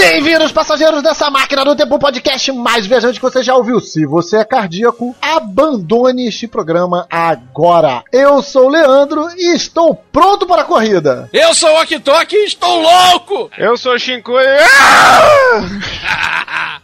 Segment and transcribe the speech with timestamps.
[0.00, 3.80] Bem-vindos, passageiros dessa máquina do tempo podcast mais viajante que você já ouviu.
[3.80, 8.02] Se você é cardíaco, abandone este programa agora.
[8.10, 11.28] Eu sou o Leandro e estou pronto para a corrida.
[11.34, 13.50] Eu sou o Okitoki e estou louco!
[13.58, 14.42] Eu sou o Shinkoi.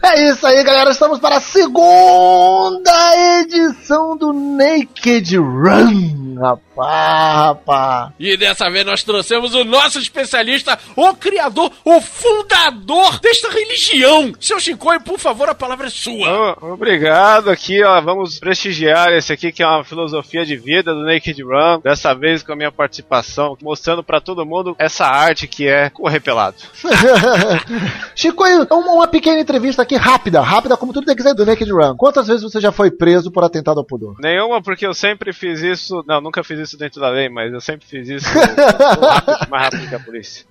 [0.03, 0.91] É isso aí, galera.
[0.91, 2.93] Estamos para a segunda
[3.41, 6.37] edição do Naked Run.
[6.39, 8.13] Rapaz, rapaz.
[8.19, 14.33] E dessa vez nós trouxemos o nosso especialista, o criador, o fundador desta religião.
[14.41, 16.57] Seu Shinkoi, por favor, a palavra é sua.
[16.61, 18.01] Oh, obrigado aqui, ó.
[18.01, 21.81] Vamos prestigiar esse aqui que é uma filosofia de vida do Naked Run.
[21.83, 26.21] Dessa vez com a minha participação, mostrando para todo mundo essa arte que é correr
[26.21, 26.57] pelado.
[28.15, 31.71] Chico, uma, uma pequena entrevista aqui rápida, rápida como tudo tem que ser do Naked
[31.71, 31.97] Run.
[31.97, 34.17] Quantas vezes você já foi preso por atentado ao pudor?
[34.21, 36.03] Nenhuma, porque eu sempre fiz isso.
[36.07, 39.89] Não, nunca fiz isso dentro da lei, mas eu sempre fiz isso rápido, mais rápido
[39.89, 40.47] que a polícia.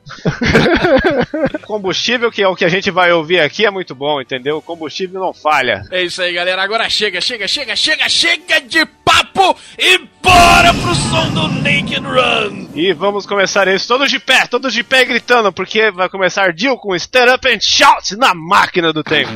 [1.66, 4.58] combustível, que é o que a gente vai ouvir aqui, é muito bom, entendeu?
[4.58, 5.84] O combustível não falha.
[5.92, 6.62] É isso aí, galera.
[6.62, 12.68] Agora chega, chega, chega, chega, chega de papo e bora pro som do Naked Run!
[12.76, 16.78] E vamos começar isso todos de pé, todos de pé gritando, porque vai começar Jill
[16.78, 19.32] com Stand Up and Shout na máquina do tempo.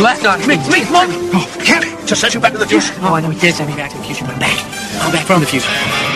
[0.00, 0.40] Left on.
[0.40, 0.84] Me, me.
[1.32, 1.84] Oh, can't?
[2.08, 2.92] To send you back to the future.
[3.00, 4.58] Oh, I know he did send me back to the future, but back.
[5.02, 6.09] I'm back from the future.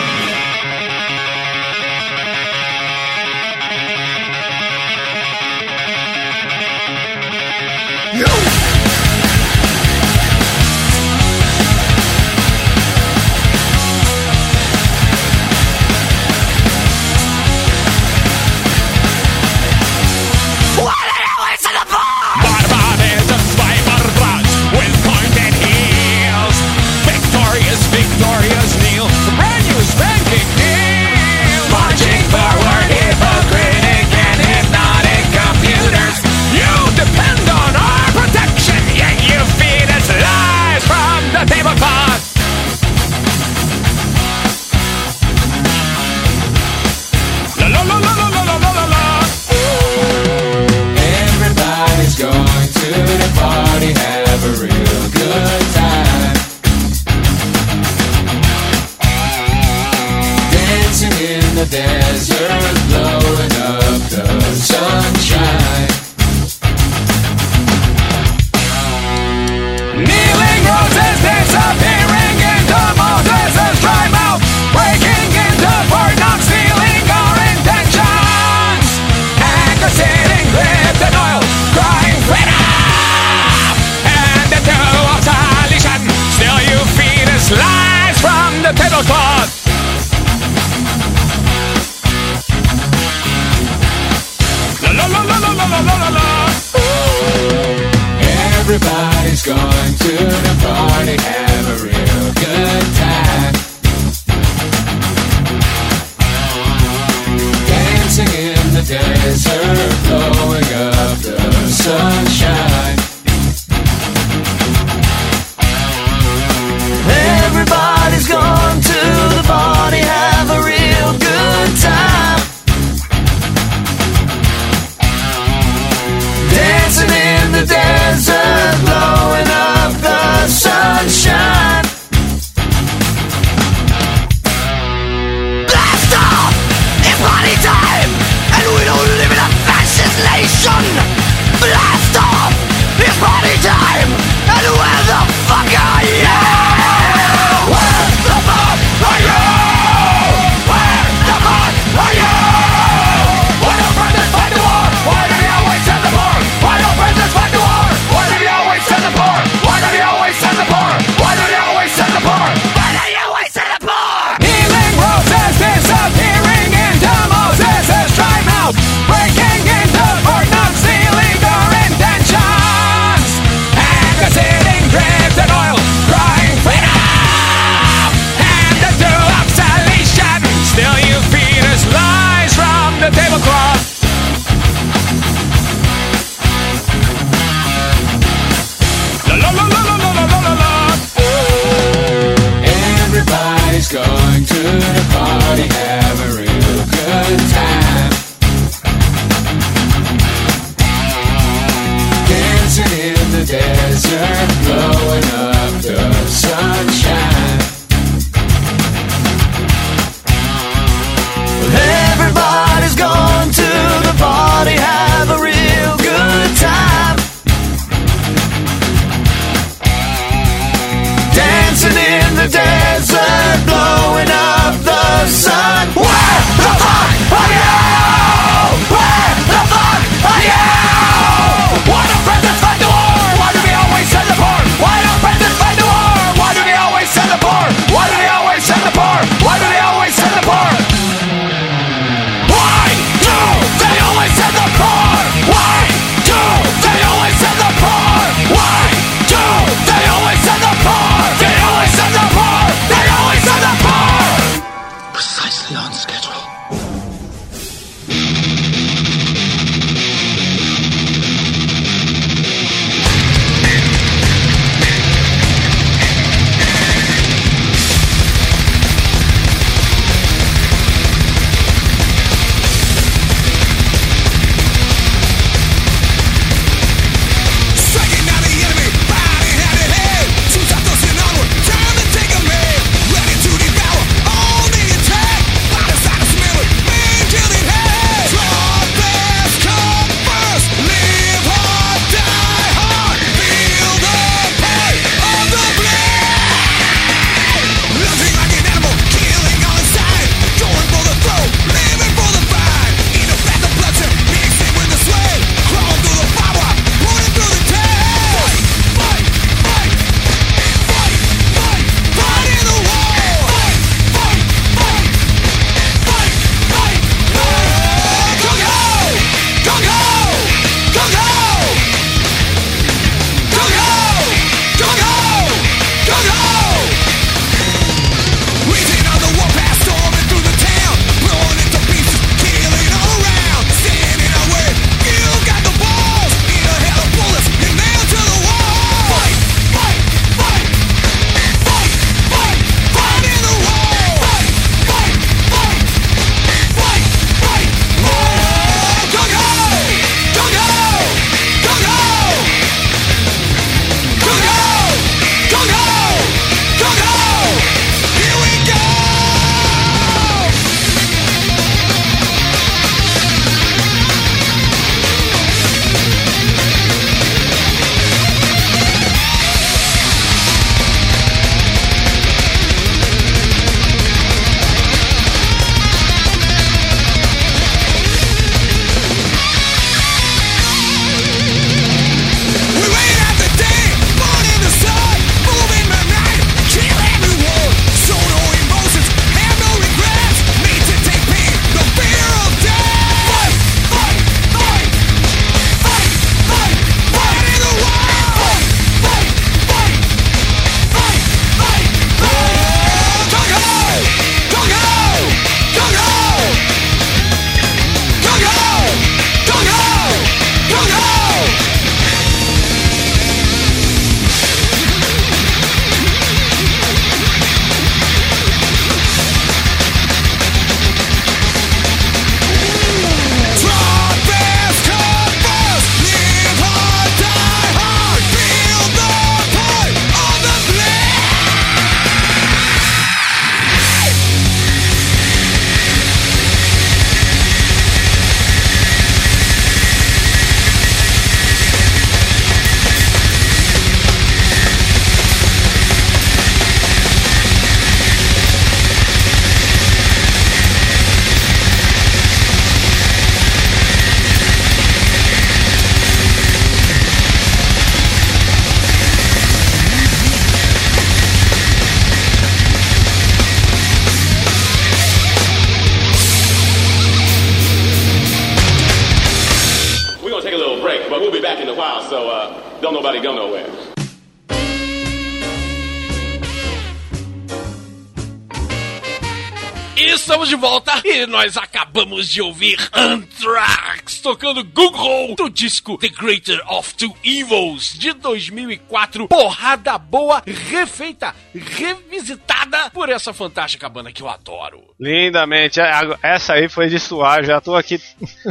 [479.97, 486.09] E estamos de volta e nós acabamos de ouvir Anthrax tocando Google do disco The
[486.09, 489.29] Greater of Two Evils de 2004.
[489.29, 494.83] Porrada boa, refeita, revisitada por essa fantástica banda que eu adoro.
[494.99, 495.79] Lindamente.
[495.79, 497.45] É, Essa aí foi de suar.
[497.45, 497.97] Já tô aqui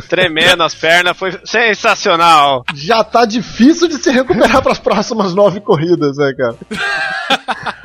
[0.09, 1.17] tremendo as pernas.
[1.17, 2.65] Foi sensacional.
[2.75, 6.57] Já tá difícil de se recuperar pras próximas nove corridas, né, cara?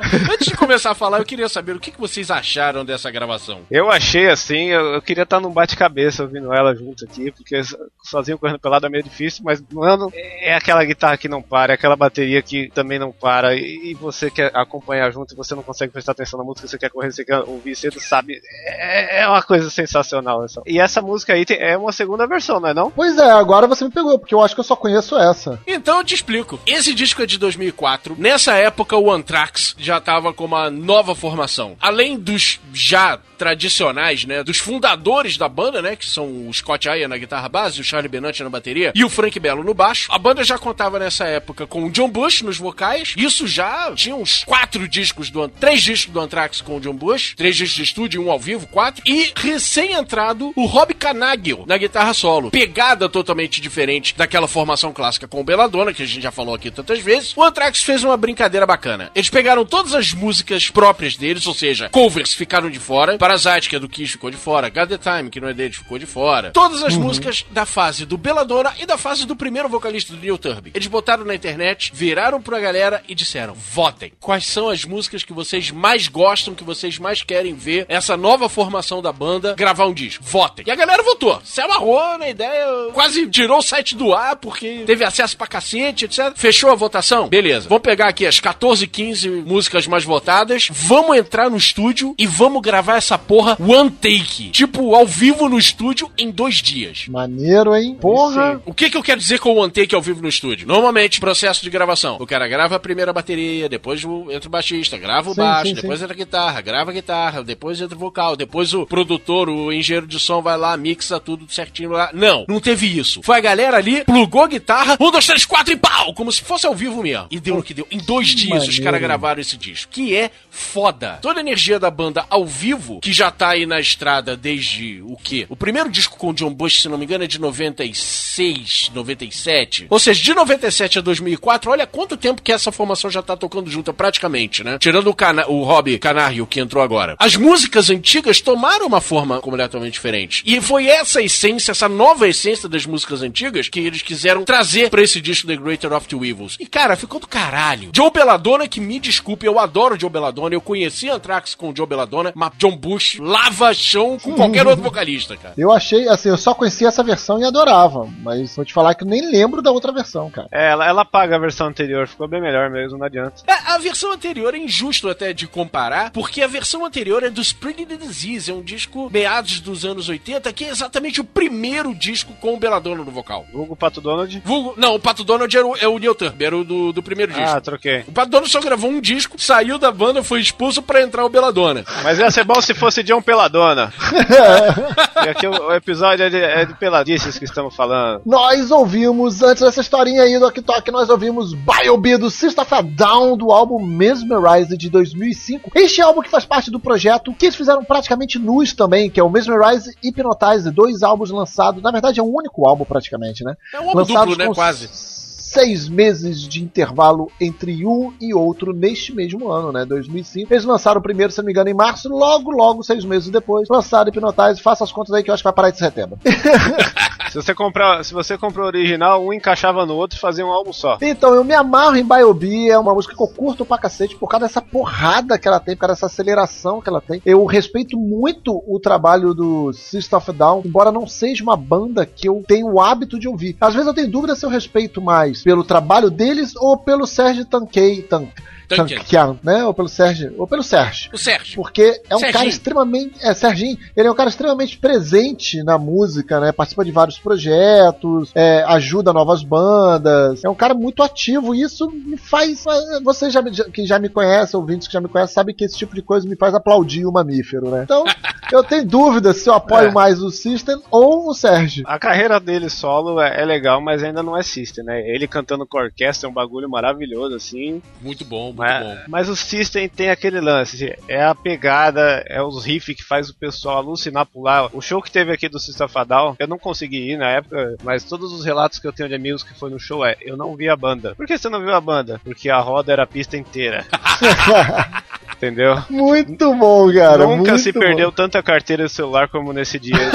[0.32, 3.59] Antes de começar a falar, eu queria saber o que vocês acharam dessa gravação.
[3.70, 7.76] Eu achei assim, eu, eu queria estar num bate-cabeça ouvindo ela junto aqui, porque so-
[8.04, 11.74] sozinho correndo pelado é meio difícil, mas, mano, é aquela guitarra que não para, é
[11.74, 15.62] aquela bateria que também não para, e, e você quer acompanhar junto e você não
[15.62, 18.40] consegue prestar atenção na música, você quer correr, você quer ouvir cedo, sabe?
[18.66, 20.62] É, é uma coisa sensacional essa.
[20.66, 22.90] E essa música aí tem- é uma segunda versão, não é não?
[22.90, 25.58] Pois é, agora você me pegou, porque eu acho que eu só conheço essa.
[25.66, 26.58] Então eu te explico.
[26.66, 28.16] Esse disco é de 2004.
[28.18, 31.76] Nessa época, o Anthrax já estava com uma nova formação.
[31.80, 34.44] Além dos já tradicionais, né?
[34.44, 35.96] Dos fundadores da banda, né?
[35.96, 39.08] Que são o Scott Ian na guitarra base, o Charlie Benante na bateria e o
[39.08, 40.12] Frank Bello no baixo.
[40.12, 43.14] A banda já contava nessa época com o John Bush nos vocais.
[43.16, 47.32] Isso já tinha uns quatro discos do três discos do Anthrax com o John Bush,
[47.34, 49.02] três discos de estúdio, um ao vivo, quatro.
[49.06, 52.50] E recém-entrado o Rob Canagio na guitarra solo.
[52.50, 56.70] Pegada totalmente diferente daquela formação clássica com o Belladonna, que a gente já falou aqui
[56.70, 57.34] tantas vezes.
[57.34, 59.10] O Anthrax fez uma brincadeira bacana.
[59.14, 63.16] Eles pegaram todas as músicas próprias deles, ou seja, covers ficaram de fora.
[63.30, 64.68] Parasite, que é do Kiss, ficou de fora.
[64.68, 66.50] God the Time, que não é deles, ficou de fora.
[66.50, 70.36] Todas as músicas da fase do Belladonna e da fase do primeiro vocalista do Neil
[70.36, 70.72] Turby.
[70.74, 74.12] Eles botaram na internet, viraram pra galera e disseram: votem.
[74.18, 78.48] Quais são as músicas que vocês mais gostam, que vocês mais querem ver essa nova
[78.48, 80.24] formação da banda gravar um disco?
[80.24, 80.64] Votem.
[80.66, 81.40] E a galera votou.
[81.44, 86.06] Se amarrou na ideia, quase tirou o site do ar, porque teve acesso pra cacete,
[86.06, 86.32] etc.
[86.34, 87.28] Fechou a votação?
[87.28, 87.68] Beleza.
[87.68, 90.66] Vamos pegar aqui as 14, 15 músicas mais votadas.
[90.72, 94.50] Vamos entrar no estúdio e vamos gravar essa porra one take.
[94.50, 97.06] Tipo, ao vivo no estúdio em dois dias.
[97.08, 97.96] Maneiro, hein?
[98.00, 98.60] Porra!
[98.64, 100.66] O que, que eu quero dizer com o one take ao vivo no estúdio?
[100.66, 102.16] Normalmente, processo de gravação.
[102.20, 105.74] O cara grava a primeira bateria, depois entra o baixista, grava o Sim, baixo, sim,
[105.74, 109.72] depois entra a guitarra, grava a guitarra, depois entra o vocal, depois o produtor, o
[109.72, 112.10] engenheiro de som vai lá, mixa tudo certinho lá.
[112.12, 113.22] Não, não teve isso.
[113.22, 116.14] Foi a galera ali, plugou a guitarra, um, dois, três, quatro e pau!
[116.14, 117.26] Como se fosse ao vivo mesmo.
[117.30, 117.86] E deu no que deu.
[117.90, 118.84] Em dois dias os maneiro.
[118.84, 119.90] caras gravaram esse disco.
[119.92, 121.18] Que é foda.
[121.22, 125.16] Toda a energia da banda ao vivo, que já tá aí na estrada desde o
[125.16, 125.46] quê?
[125.48, 129.86] O primeiro disco com o John Bush, se não me engano, é de 96, 97.
[129.88, 133.70] Ou seja, de 97 a 2004, olha quanto tempo que essa formação já tá tocando
[133.70, 134.78] junta, praticamente, né?
[134.78, 137.16] Tirando o, cana o Rob Canario, que entrou agora.
[137.18, 140.42] As músicas antigas tomaram uma forma completamente diferente.
[140.46, 145.02] E foi essa essência, essa nova essência das músicas antigas que eles quiseram trazer pra
[145.02, 146.56] esse disco The Greater of Two Evils.
[146.60, 147.90] E, cara, ficou do caralho.
[147.94, 151.86] Joe Belladonna, que me desculpe, eu adoro Joe Belladonna, eu conheci Anthrax com o Joe
[151.86, 155.54] Belladonna, mas John Bush lava chão com qualquer outro vocalista, cara.
[155.56, 159.04] Eu achei, assim, eu só conhecia essa versão e adorava, mas vou te falar que
[159.04, 160.48] eu nem lembro da outra versão, cara.
[160.52, 163.42] É, ela, ela paga a versão anterior, ficou bem melhor mesmo, não adianta.
[163.46, 167.40] É, a versão anterior é injusto até de comparar, porque a versão anterior é do
[167.40, 171.94] Spreading the Disease, é um disco meados dos anos 80, que é exatamente o primeiro
[171.94, 173.46] disco com o Belladonna no vocal.
[173.52, 174.42] Vulgo Pato Donald.
[174.44, 177.02] Vulgo- não, o Pato Donald era o, é o Neil Turner, era o do, do
[177.02, 177.48] primeiro disco.
[177.56, 178.04] Ah, troquei.
[178.06, 181.28] O Pato Donald só gravou um disco, saiu da banda, foi expulso pra entrar o
[181.28, 181.84] Belladonna.
[182.02, 183.92] Mas ia ser bom se fosse John Peladona.
[185.24, 188.22] e aqui o, episódio é de, é de peladices que estamos falando.
[188.24, 193.36] Nós ouvimos, antes dessa historinha aí do Aqui Talk, nós ouvimos Biobe do a Down,
[193.36, 195.70] do álbum Mesmerize de 2005.
[195.74, 199.22] Este álbum que faz parte do projeto, que eles fizeram praticamente nus também, que é
[199.22, 203.54] o Mesmerize e Hypnotize, dois álbuns lançados, na verdade é um único álbum praticamente, né?
[203.74, 205.19] É um álbum duplo, né, quase.
[205.52, 209.84] Seis meses de intervalo entre um e outro neste mesmo ano, né?
[209.84, 210.54] 2005.
[210.54, 212.08] Eles lançaram o primeiro, se não me engano, em março.
[212.08, 214.62] Logo, logo, seis meses depois, lançaram Hypnotize.
[214.62, 216.20] Faça as contas aí que eu acho que vai parar em setembro.
[217.30, 220.50] Se você comprar, se você comprou o original, um encaixava no outro e fazia um
[220.50, 220.98] álbum só.
[221.00, 224.28] Então, eu me amarro em Biobe, é uma música que eu curto pra cacete por
[224.28, 227.22] causa dessa porrada que ela tem, por causa dessa aceleração que ela tem.
[227.24, 232.04] Eu respeito muito o trabalho do System of a Down, embora não seja uma banda
[232.04, 233.56] que eu tenho o hábito de ouvir.
[233.60, 237.44] Às vezes eu tenho dúvida se eu respeito mais pelo trabalho deles ou pelo Serge
[237.44, 238.28] Tanquet, Tan
[238.76, 238.98] Tankian.
[238.98, 239.64] Tankian, né?
[239.64, 241.10] Ou pelo Sérgio, ou pelo Sérgio.
[241.12, 241.56] O Sérgio.
[241.56, 242.32] Porque é um Serginho.
[242.32, 243.14] cara extremamente.
[243.22, 246.52] É, Serginho, ele é um cara extremamente presente na música, né?
[246.52, 250.44] Participa de vários projetos, é, ajuda novas bandas.
[250.44, 252.64] É um cara muito ativo e isso me faz.
[253.02, 255.94] Você já, que já me conhece, ouvintes que já me conhecem, sabe que esse tipo
[255.94, 257.82] de coisa me faz aplaudir o mamífero, né?
[257.84, 258.04] Então,
[258.52, 259.92] eu tenho dúvida se eu apoio É.
[259.92, 261.84] mais o System ou o Sérgio.
[261.86, 265.00] A carreira dele solo é, é legal, mas ainda não é System, né?
[265.08, 267.82] Ele cantando com a orquestra é um bagulho maravilhoso, assim.
[268.00, 268.96] Muito bom, Mas, bom.
[269.08, 273.34] mas o System tem aquele lance, é a pegada, é os riffs que faz o
[273.34, 274.68] pessoal alucinar, pular.
[274.72, 278.04] O show que teve aqui do System Down, eu não consegui ir na época, mas
[278.04, 280.54] todos os relatos que eu tenho de amigos que foi no show é, eu não
[280.54, 281.14] vi a banda.
[281.14, 282.20] Por que você não viu a banda?
[282.22, 283.86] Porque a roda era a pista inteira.
[285.36, 285.82] Entendeu?
[285.88, 287.26] Muito bom, cara.
[287.26, 287.80] Nunca muito se bom.
[287.80, 289.96] perdeu tanta carteira de celular como nesse dia.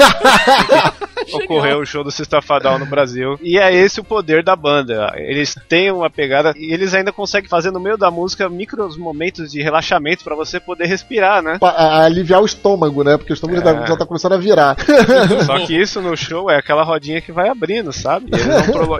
[1.34, 3.38] ocorreu o show do Sistafadal no Brasil.
[3.42, 5.12] E é esse o poder da banda.
[5.16, 9.50] Eles têm uma pegada e eles ainda conseguem fazer no meio da música micros momentos
[9.52, 11.58] de relaxamento pra você poder respirar, né?
[11.58, 13.16] Pa- a- aliviar o estômago, né?
[13.16, 13.86] Porque o estômago já, É.
[13.86, 14.76] já tá começando a virar.
[15.44, 18.26] Só que isso no show é aquela rodinha que vai abrindo, sabe?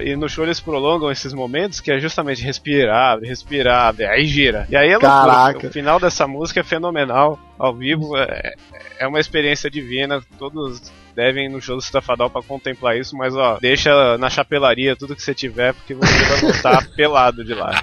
[0.02, 4.06] E, e no show eles prolongam esses momentos que é justamente respirar, abre, respirar, abre,
[4.06, 4.66] aí gira.
[4.70, 5.10] E aí é loucura.
[5.12, 5.66] Caraca.
[5.68, 7.38] O final dessa música é fenomenal.
[7.58, 8.54] Ao vivo é,
[8.98, 10.20] é uma experiência divina.
[10.38, 14.94] Todos devem ir no show do Stafadal pra contemplar isso, mas ó, deixa na chapelaria
[14.94, 17.82] tudo que você tiver, porque você vai voltar pelado de lá.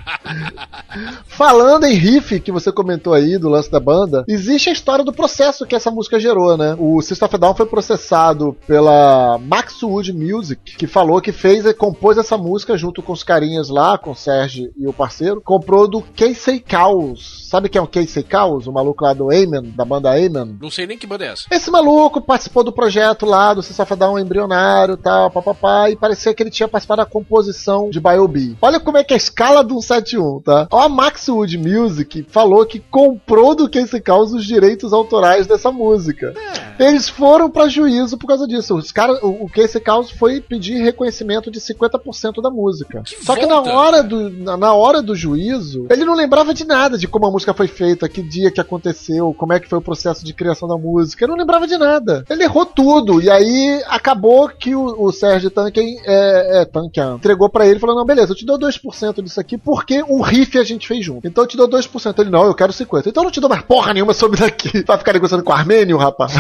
[1.26, 5.12] Falando em riff, que você comentou aí do lance da banda, existe a história do
[5.12, 6.76] processo que essa música gerou, né?
[6.78, 12.20] O System of Down foi processado pela Maxwood Music, que falou que fez e compôs
[12.20, 15.42] essa música junto com os carinhas lá, com o Sérgio e o parceiro.
[15.42, 17.48] Comprou do Casey Caos.
[17.50, 18.68] Sabe quem é o Casey Caos?
[18.68, 20.58] O maluco lá do Amen, da banda Amen?
[20.62, 21.48] Não sei nem que banda é essa.
[21.50, 23.23] Esse maluco participou do projeto
[23.56, 27.06] do System of a Down embrionário tal, papapá, e parecia que ele tinha participado da
[27.06, 28.58] composição de Biobee.
[28.62, 30.68] Olha como é que é a escala do 171, tá?
[30.72, 36.34] A Maxwood Music falou que comprou do Casey Caos os direitos autorais dessa música.
[36.80, 38.76] Eles foram pra juízo por causa disso.
[38.76, 43.04] Os caras, o, o Casey Caos foi pedir reconhecimento de 50% da música.
[43.04, 44.08] Que Só que na volta, hora cara.
[44.08, 47.54] do na, na hora do juízo, ele não lembrava de nada, de como a música
[47.54, 50.78] foi feita, que dia que aconteceu, como é que foi o processo de criação da
[50.78, 51.24] música.
[51.24, 52.24] Ele não lembrava de nada.
[52.30, 53.13] Ele errou tudo.
[53.22, 57.80] E aí acabou que o, o Sérgio Tanken é, é, Tankian entregou pra ele e
[57.80, 61.06] falou: Não, beleza, eu te dou 2% disso aqui porque um riff a gente fez
[61.06, 61.28] junto.
[61.28, 62.20] Então eu te dou 2%.
[62.20, 63.08] Ele, não, eu quero 50%.
[63.08, 64.84] Então eu não te dou mais porra nenhuma sobre daqui.
[64.86, 66.34] Vai ficar negociando com o Armênio, rapaz.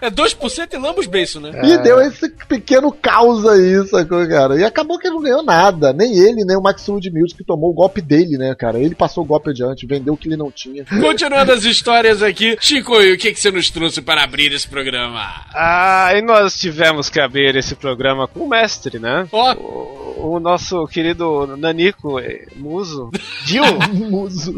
[0.00, 1.50] É 2% e lambos beiço, né?
[1.64, 4.58] E deu esse pequeno caos aí, sacou, cara?
[4.58, 5.92] E acabou que ele não ganhou nada.
[5.92, 8.78] Nem ele, nem o Maxwood Music que tomou o golpe dele, né, cara?
[8.78, 10.84] Ele passou o golpe adiante, vendeu o que ele não tinha.
[10.84, 14.68] Continuando as histórias aqui, Chico, e o que, que você nos trouxe para abrir esse
[14.68, 15.20] programa?
[15.54, 19.26] Ah, e nós tivemos que abrir esse programa com o mestre, né?
[19.32, 23.10] Ó, O, o nosso querido Nanico eh, Muso,
[23.44, 23.64] Dil.
[24.10, 24.54] Muso.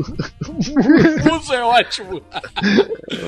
[1.41, 2.23] isso é ótimo.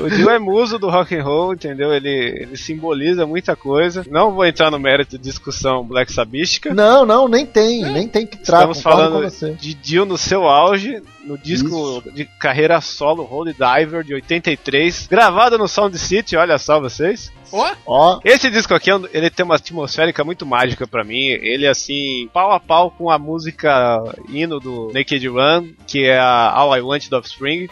[0.03, 1.92] O Dio é muso do rock and roll, entendeu?
[1.92, 4.05] Ele, ele simboliza muita coisa.
[4.09, 6.73] Não vou entrar no mérito de discussão black sabística.
[6.73, 8.71] Não, não, nem tem, nem tem que trazer.
[8.71, 14.14] Estamos falando de Dio no seu auge, no disco de carreira solo Holy Diver de
[14.14, 17.33] 83, gravado no Sound City, olha só vocês.
[17.53, 21.27] Ó, Ó, Esse disco aqui, ele tem uma atmosférica muito mágica pra mim.
[21.27, 26.51] Ele assim, pau a pau com a música hino do Naked Run, que é a
[26.51, 27.69] All I Want of Spring.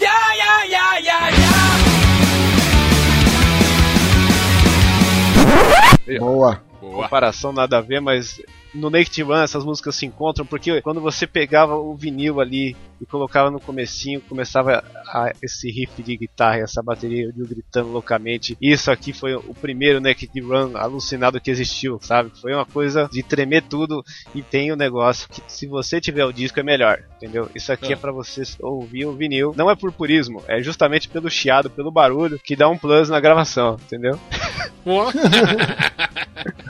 [6.18, 6.62] boa.
[6.80, 7.02] boa.
[7.02, 8.40] comparação nada a ver, mas
[8.76, 13.04] no Naked Run essas músicas se encontram porque quando você pegava o vinil ali e
[13.04, 18.56] colocava no comecinho, começava a- esse riff de guitarra, e essa bateria de gritando loucamente.
[18.60, 22.30] Isso aqui foi o primeiro Naked Run alucinado que existiu, sabe?
[22.40, 24.02] Foi uma coisa de tremer tudo
[24.34, 27.50] e tem o negócio que se você tiver o disco é melhor, entendeu?
[27.54, 27.96] Isso aqui é, É.
[27.96, 29.52] pra você ouvir o vinil.
[29.56, 33.20] Não é por purismo, é justamente pelo chiado, pelo barulho que dá um plus na
[33.20, 34.18] gravação, entendeu?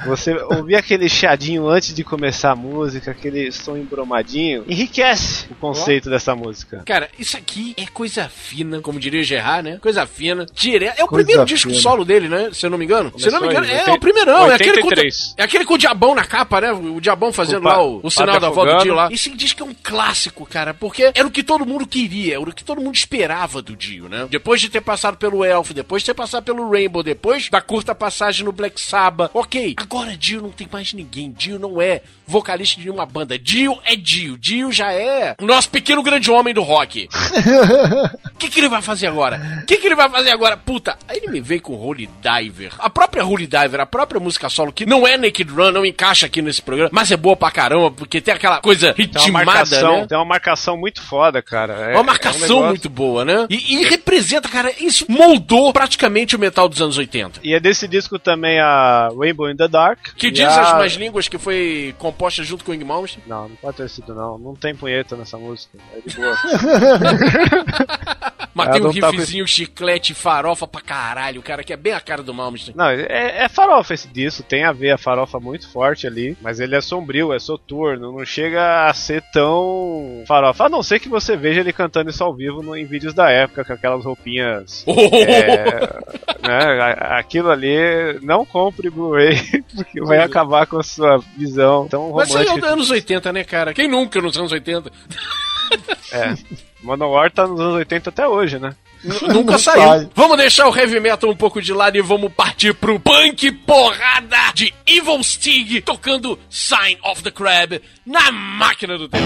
[0.07, 6.09] Você ouvir aquele chiadinho antes de começar a música, aquele som embromadinho, enriquece o conceito
[6.11, 6.83] dessa música.
[6.87, 9.79] Cara, isso aqui é coisa fina, como diria Gerard, né?
[9.81, 10.47] Coisa fina.
[10.55, 10.99] Direto.
[11.01, 11.81] É o Coisa primeiro disco fina.
[11.83, 12.51] solo dele, né?
[12.53, 13.13] Se eu não me engano.
[13.19, 14.51] Se eu não me engano, Começou é em o primeirão.
[14.51, 15.35] É aquele, com, 83.
[15.37, 16.73] é aquele com o diabão na capa, né?
[16.73, 18.83] O diabão fazendo O pa- lá o, o sinal da volta do afogando.
[18.85, 19.09] Dio lá.
[19.13, 22.53] Esse disco é um clássico, cara, porque era o que todo mundo queria, era o
[22.53, 24.27] que todo mundo esperava do Dio, né?
[24.31, 27.95] Depois de ter passado pelo Elf, depois de ter passado pelo Rainbow, depois da curta
[27.95, 31.33] passagem no Black Sabbath, Ok, agora Dio não tem mais ninguém.
[31.33, 33.39] Dio não é vocalista de nenhuma banda.
[33.39, 34.37] Dio é Dio.
[34.39, 37.09] Dio já é o nosso pequeno grande homem do rock.
[38.37, 39.61] O que, que ele vai fazer agora?
[39.63, 40.57] O que, que ele vai fazer agora?
[40.59, 42.71] Puta, aí ele me veio com Holy Diver.
[42.79, 46.27] A própria Holy Diver, a própria música solo, que não é Naked Run, não encaixa
[46.27, 49.45] aqui nesse programa, mas é boa pra caramba, porque tem aquela coisa Tem uma ritmada,
[49.47, 50.07] marcação, né?
[50.07, 51.73] tem uma marcação muito foda, cara.
[51.73, 53.47] É, uma é um marcação negócio- muito boa, né?
[53.49, 57.41] E, e representa, cara, isso moldou praticamente o metal dos anos 80.
[57.43, 60.15] E é desse disco também a Rainbow in the Dark.
[60.15, 60.61] Que diz a...
[60.61, 62.85] as mais línguas que foi composta junto com o Ing.
[63.27, 64.39] Não, não pode ter sido não.
[64.39, 65.79] Não tem punheta nessa música.
[65.95, 66.37] É de boa.
[68.57, 72.23] Mas tem um tá riffzinho, chiclete, farofa pra caralho, cara, que é bem a cara
[72.23, 72.75] do Malmsteen.
[72.75, 74.43] não, é, é farofa esse disco.
[74.43, 76.35] Tem a ver a farofa muito forte ali.
[76.41, 78.13] Mas ele é sombrio, é soturno.
[78.13, 80.65] Não chega a ser tão farofa.
[80.65, 83.31] A não ser que você veja ele cantando isso ao vivo no- em vídeos da
[83.31, 84.87] época, com aquelas roupinhas.
[86.47, 89.36] É, né, aquilo ali, não compre Blu-ray,
[89.75, 92.67] porque vai acabar com a sua visão tão Mas isso aí é romântica.
[92.67, 93.75] dos anos 80, né, cara?
[93.75, 94.91] Quem nunca nos anos 80?
[96.13, 96.35] É.
[96.83, 98.75] Manowar tá nos anos 80 até hoje, né?
[99.05, 99.81] N- Nunca saiu.
[99.83, 100.09] sai.
[100.15, 104.37] Vamos deixar o heavy metal um pouco de lado e vamos partir pro punk porrada
[104.55, 109.25] de Evil Stig tocando Sign of the Crab na máquina do tempo.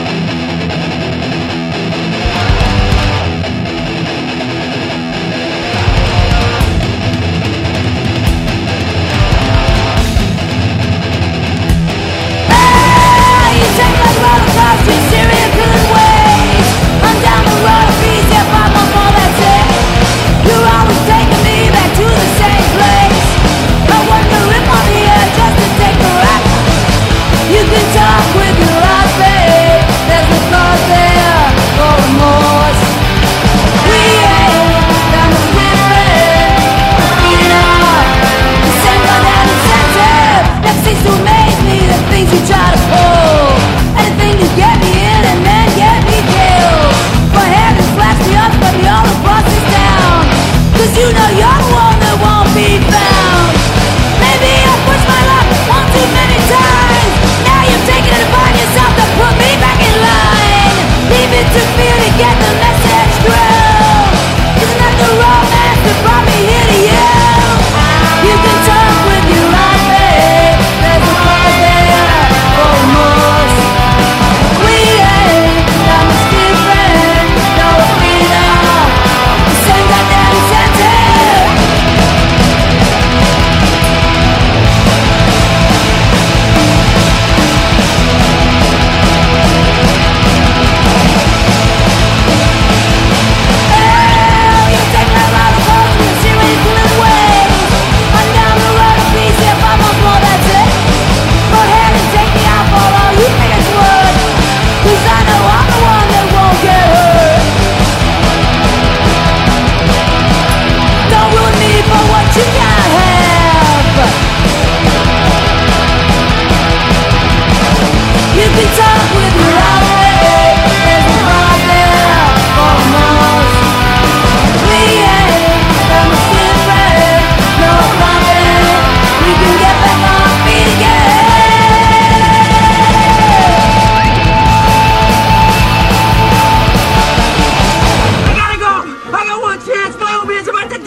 [140.45, 140.80] Samantha,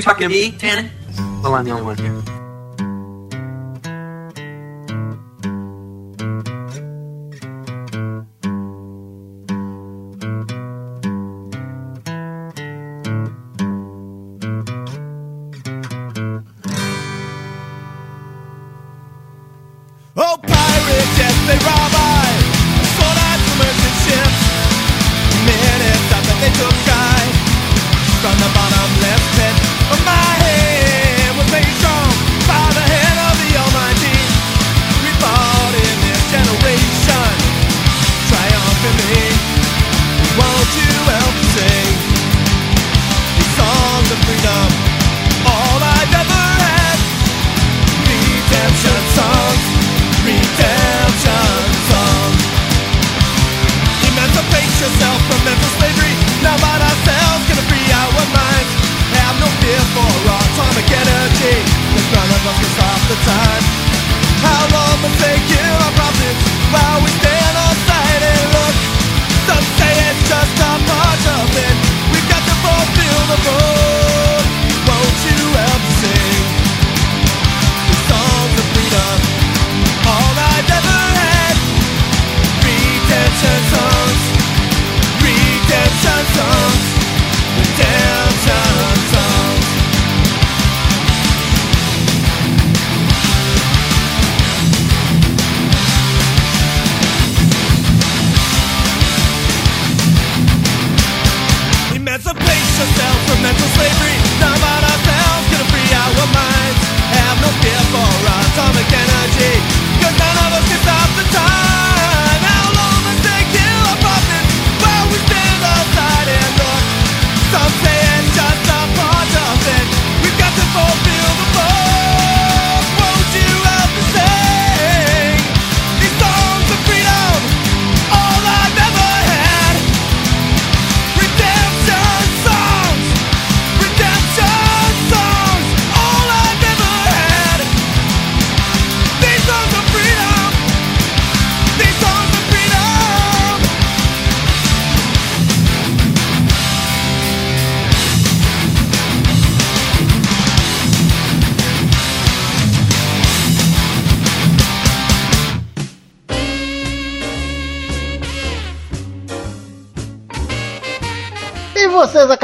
[0.00, 0.44] You talking to me?
[0.44, 1.42] You talking to me, Tanner?
[1.42, 2.39] Well, I'm the only one here.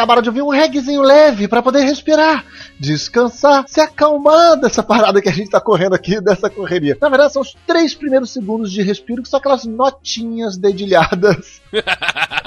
[0.06, 2.44] Acabaram de ouvir um reggaezinho leve pra poder respirar,
[2.78, 6.96] descansar, se acalmar dessa parada que a gente tá correndo aqui, dessa correria.
[7.00, 11.60] Na verdade, são os três primeiros segundos de respiro, que são aquelas notinhas dedilhadas.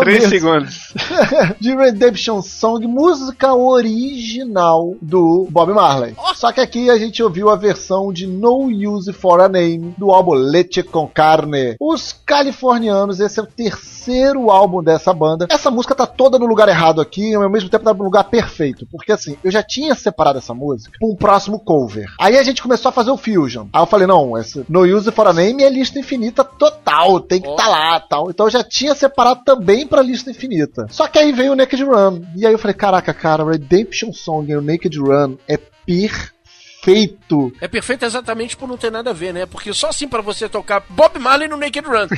[0.00, 0.94] Três segundos.
[1.60, 6.14] de Redemption Song, música original do Bob Marley.
[6.34, 10.10] Só que aqui a gente ouviu a versão de No Use for a Name do
[10.10, 11.76] álbum Leche con Carne.
[11.80, 15.46] Os californianos, esse é o terceiro álbum dessa banda.
[15.50, 18.24] Essa música tá toda no lugar errado aqui, e ao mesmo tempo tá no lugar
[18.24, 18.86] perfeito.
[18.90, 22.06] Porque assim, eu já tinha separado essa música pra um próximo cover.
[22.20, 23.66] Aí a gente começou a fazer o Fusion.
[23.72, 27.40] Aí eu falei, não, esse No Use for a Name é lista infinita total, tem
[27.40, 28.30] que tá lá tal.
[28.30, 30.86] Então eu já tinha separado também pra lista infinita.
[30.90, 32.22] Só que aí veio o Naked Run.
[32.34, 35.58] E aí eu falei, caraca, cara, Redemption Song e o Naked Run é
[36.86, 37.52] perfeito.
[37.60, 39.44] É perfeito exatamente por não ter nada a ver, né?
[39.44, 42.06] Porque só assim pra você tocar Bob Marley no Naked Run.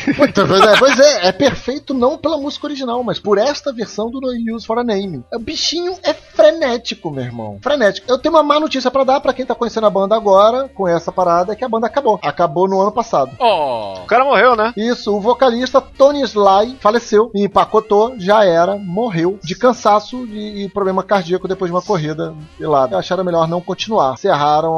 [0.49, 4.21] Pois é, pois é, é perfeito não pela música original, mas por esta versão do
[4.21, 5.25] No Use for a Name.
[5.33, 7.59] O bichinho é frenético, meu irmão.
[7.63, 8.11] Frenético.
[8.11, 10.87] Eu tenho uma má notícia pra dar pra quem tá conhecendo a banda agora, com
[10.87, 12.19] essa parada, é que a banda acabou.
[12.23, 13.33] Acabou no ano passado.
[13.39, 13.95] Oh.
[14.03, 14.73] O cara morreu, né?
[14.77, 20.69] Isso, o vocalista Tony Sly faleceu e empacotou, já era, morreu de cansaço e, e
[20.69, 22.97] problema cardíaco depois de uma corrida de lado.
[22.97, 24.17] Acharam melhor não continuar,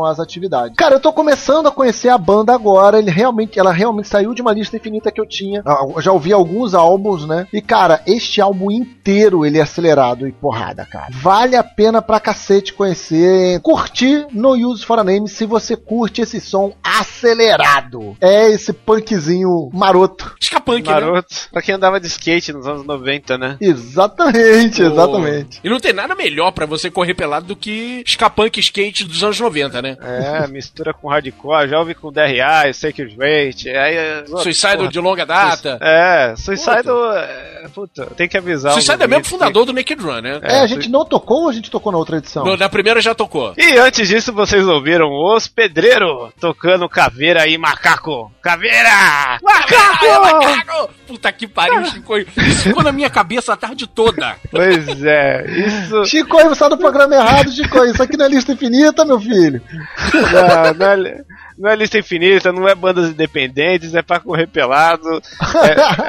[0.06, 0.76] as atividades.
[0.76, 4.42] Cara, eu tô começando a conhecer a banda agora, ele realmente, ela realmente saiu de
[4.42, 5.62] uma lista infinita que eu tinha.
[5.64, 7.46] Ah, Eu já ouvi alguns álbuns, né?
[7.52, 11.08] E cara, este álbum inteiro ele é acelerado e porrada, cara.
[11.12, 16.20] Vale a pena pra cacete conhecer, curtir No Use for a Name se você curte
[16.22, 18.16] esse som acelerado.
[18.20, 20.34] É esse punkzinho maroto.
[20.40, 20.94] Escapunk, né?
[20.94, 21.34] Maroto.
[21.52, 23.56] Pra quem andava de skate nos anos 90, né?
[23.60, 25.60] Exatamente, exatamente.
[25.62, 29.38] E não tem nada melhor pra você correr pelado do que Skapunk skate dos anos
[29.40, 29.96] 90, né?
[30.00, 33.96] É, mistura com hardcore, já ouvi com DRA, Sacred Rate, aí...
[33.96, 34.88] é- Suicide Porra.
[34.88, 35.78] de longa data.
[35.80, 36.88] É, Suicide...
[37.16, 40.40] é, Puta, tem que avisar os Suicide é mesmo fundador do Naked Run, né?
[40.42, 42.44] É, a gente não tocou ou a gente tocou na outra edição?
[42.44, 43.54] No- Na primeira já tocou.
[43.56, 48.32] E antes disso, vocês ouviram os Pedreiro tocando Caveira e Macaco.
[48.42, 49.38] Caveira!
[49.42, 50.06] Macaco!
[50.06, 50.90] Macaco!
[51.06, 52.16] Puta que pariu, Chico.
[52.18, 54.36] Isso ficou na minha cabeça a tarde toda.
[54.50, 56.04] Pois é, isso...
[56.06, 57.84] Chico, você tá no programa errado, Chico.
[57.84, 59.49] Isso aqui não é lista infinita, meu filho.
[59.58, 61.24] Não, não, é,
[61.58, 65.20] não é lista infinita, não é bandas independentes, é pra correr pelado.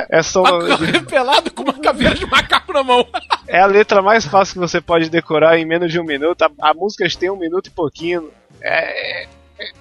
[0.09, 0.41] É, é só.
[0.43, 3.05] Pra correr pelado com uma caveira de macaco na mão.
[3.47, 6.41] É a letra mais fácil que você pode decorar em menos de um minuto.
[6.43, 8.29] A, a música tem um minuto e pouquinho.
[8.61, 9.23] É.
[9.23, 9.27] é-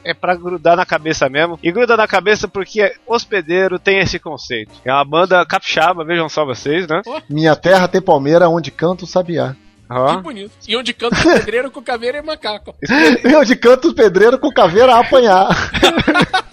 [0.04, 1.58] É pra grudar na cabeça mesmo.
[1.62, 4.70] E gruda na cabeça porque Hospedeiro tem esse conceito.
[4.84, 7.00] É uma banda capixaba, vejam só vocês, né?
[7.30, 9.56] Minha terra tem palmeira onde canta o sabiá.
[9.90, 10.52] Que bonito.
[10.68, 12.74] E onde canta o pedreiro com caveira e macaco.
[13.24, 15.48] E onde canta os pedreiros com caveira a apanhar.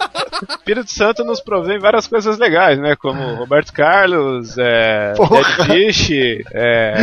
[0.48, 2.94] Espírito Santo nos provém várias coisas legais, né?
[2.96, 5.14] Como Roberto Carlos, é.
[5.14, 6.10] Dead Fish,
[6.52, 6.94] é,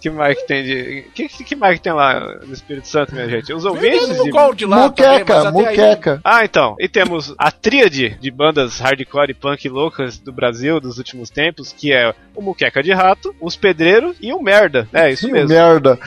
[0.00, 1.02] que mais que tem de.
[1.14, 3.52] Que, que mais que tem lá no Espírito Santo, minha gente?
[3.52, 4.30] Os ouvintes de.
[4.56, 6.20] de lá também, muqueca, mas até aí- muqueca.
[6.24, 6.76] Ah, então.
[6.78, 11.72] E temos a tríade de bandas hardcore e punk loucas do Brasil dos últimos tempos,
[11.72, 14.88] que é o Muqueca de Rato, os Pedreiros e o Merda.
[14.92, 15.48] É, isso Que mesmo.
[15.50, 15.98] merda.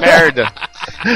[0.00, 0.52] Merda.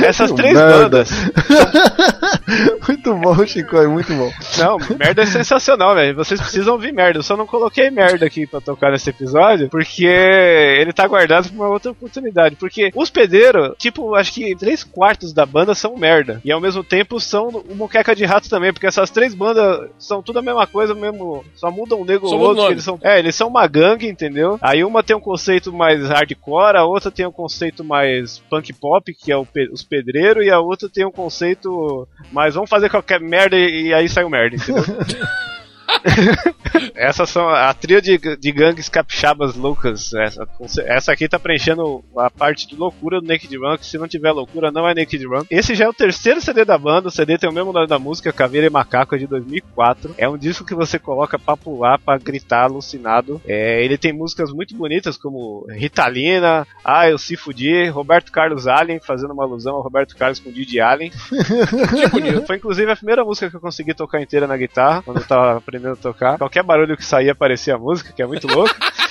[0.05, 0.79] Essas três Merda.
[0.79, 1.11] bandas.
[2.87, 4.31] muito bom, Chico, é muito bom.
[4.59, 6.14] Não, merda é sensacional, velho.
[6.14, 7.18] Vocês precisam ouvir merda.
[7.18, 11.57] Eu só não coloquei merda aqui pra tocar nesse episódio, porque ele tá guardado pra
[11.57, 12.57] uma outra oportunidade.
[12.57, 16.40] Porque os pedreiros, tipo, acho que três quartos da banda são merda.
[16.44, 20.22] E ao mesmo tempo são o Moqueca de Rato também, porque essas três bandas são
[20.22, 21.44] tudo a mesma coisa, mesmo.
[21.55, 22.70] Só mudam um nego ou outro.
[22.70, 24.59] Eles são, é, eles são uma gangue, entendeu?
[24.61, 29.14] Aí uma tem um conceito mais hardcore, a outra tem um conceito mais punk pop,
[29.14, 33.21] que é o os pedreiros, e a outra tem um conceito mais vamos fazer qualquer
[33.21, 34.85] merda e, e aí sai o merda, entendeu?
[36.94, 40.12] Essas são a trio de, de gangues capixabas loucas.
[40.14, 40.46] Essa,
[40.87, 44.33] essa aqui tá preenchendo a parte de loucura do Naked Run, que se não tiver
[44.33, 45.44] loucura não é Naked Run.
[45.51, 47.99] Esse já é o terceiro CD da banda, o CD tem o mesmo nome da
[47.99, 50.14] música, Caveira e Macaco, é de 2004.
[50.18, 53.40] É um disco que você coloca pra pular, pra gritar alucinado.
[53.46, 59.01] É, ele tem músicas muito bonitas, como Ritalina, Ah, Eu Se Fudi, Roberto Carlos Allen,
[59.01, 61.11] fazendo uma alusão ao Roberto Carlos com Didi Allen.
[61.11, 62.46] Que bonito.
[62.46, 65.59] Foi inclusive a primeira música que eu consegui tocar inteira na guitarra, quando eu tava
[65.59, 66.39] aprendendo a tocar.
[66.39, 68.75] Qualquer barulho que saía parecia música, que é muito louco.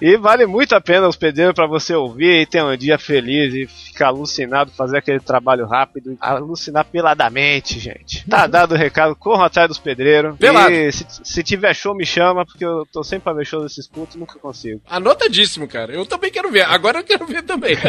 [0.00, 3.54] e vale muito a pena os pedreiros pra você ouvir e ter um dia feliz
[3.54, 8.24] e ficar alucinado, fazer aquele trabalho rápido, alucinar peladamente, gente.
[8.28, 10.36] Tá dado o recado, corram atrás dos pedreiros.
[10.36, 10.72] Pelado.
[10.72, 13.86] E se, se tiver show, me chama, porque eu tô sempre pra ver show desses
[13.86, 14.80] putos, nunca consigo.
[14.88, 15.92] Anotadíssimo, cara.
[15.92, 16.62] Eu também quero ver.
[16.66, 17.76] Agora eu quero ver também.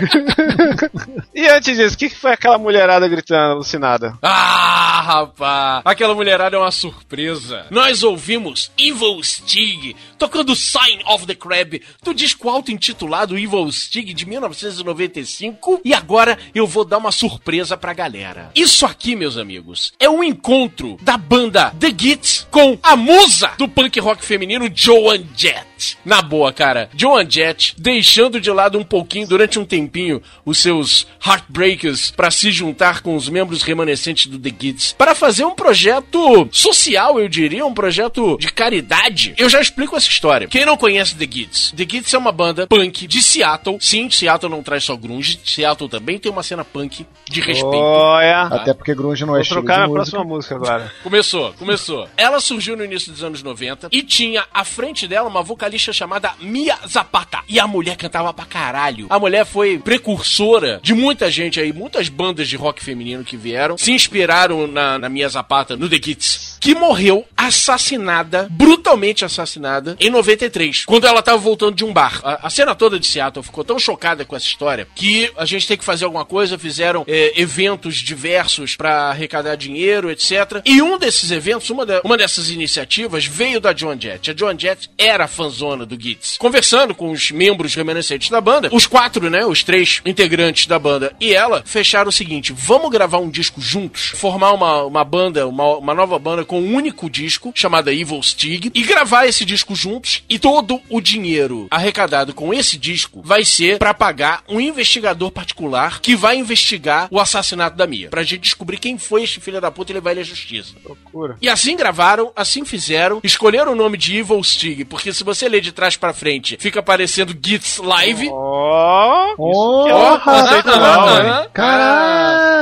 [1.33, 4.17] E antes disso, o que, que foi aquela mulherada gritando alucinada?
[4.21, 5.81] Ah, rapaz!
[5.83, 7.65] Aquela mulherada é uma surpresa.
[7.69, 14.25] Nós ouvimos Evil Stig tocando Sign of the Crab do disco auto-intitulado Evil Stig de
[14.25, 15.81] 1995.
[15.83, 18.51] E agora eu vou dar uma surpresa pra galera.
[18.55, 23.67] Isso aqui, meus amigos, é um encontro da banda The Gits com a musa do
[23.67, 25.74] punk rock feminino Joan Jett.
[26.05, 31.07] Na boa, cara, Joan Jett deixando de lado um pouquinho durante um tempinho os seus
[31.25, 36.47] Heartbreakers pra se juntar com os membros remanescentes do The Kids para fazer um projeto
[36.51, 39.33] social, eu diria, um projeto de caridade.
[39.37, 40.47] Eu já explico essa história.
[40.47, 41.71] Quem não conhece The Kids?
[41.75, 43.77] The Kids é uma banda punk de Seattle.
[43.79, 47.75] Sim, Seattle não traz só grunge, Seattle também tem uma cena punk de respeito.
[47.75, 48.43] Olha!
[48.43, 49.95] Até porque grunge não é Vou estilo trocar de na música.
[50.17, 50.91] próxima música agora.
[51.03, 52.07] Começou, começou.
[52.17, 56.33] Ela surgiu no início dos anos 90 e tinha à frente dela uma vocalista chamada
[56.39, 57.39] Mia Zapata.
[57.47, 59.07] E a mulher cantava pra caralho.
[59.09, 63.77] A mulher foi precursora de muita gente aí, muitas bandas de rock feminino que vieram,
[63.77, 70.09] se inspiraram na, na Mia Zapata, no The Kids, que morreu assassinada, brutalmente assassinada, em
[70.09, 72.21] 93, quando ela tava voltando de um bar.
[72.23, 75.67] A, a cena toda de Seattle ficou tão chocada com essa história que a gente
[75.67, 80.61] tem que fazer alguma coisa, fizeram é, eventos diversos pra arrecadar dinheiro, etc.
[80.65, 84.31] E um desses eventos, uma, uma dessas iniciativas, veio da John Jett.
[84.31, 86.37] A John Jett era fanzona do Gits.
[86.37, 91.15] Conversando com os membros remanescentes da banda, os quatro, né, os três integrantes da banda
[91.19, 95.77] e ela, fecharam o seguinte, vamos gravar um disco juntos, formar uma, uma banda, uma,
[95.77, 100.23] uma nova banda com um único disco, chamada Evil Stig, e gravar esse disco juntos,
[100.29, 105.99] e todo o dinheiro arrecadado com esse disco vai ser pra pagar um investigador particular
[105.99, 109.71] que vai investigar o assassinato da Mia, pra gente descobrir quem foi este filho da
[109.71, 110.73] puta e levar ele à justiça.
[110.83, 111.37] Loucura.
[111.41, 115.61] E assim gravaram, assim fizeram, escolheram o nome de Evil Stig, porque se você ler
[115.61, 118.29] de trás pra frente, fica parecendo Gits Live.
[118.31, 119.33] Ó!
[119.37, 121.27] Oh, que é um conceito ah, novo, hein?
[121.27, 121.47] ah,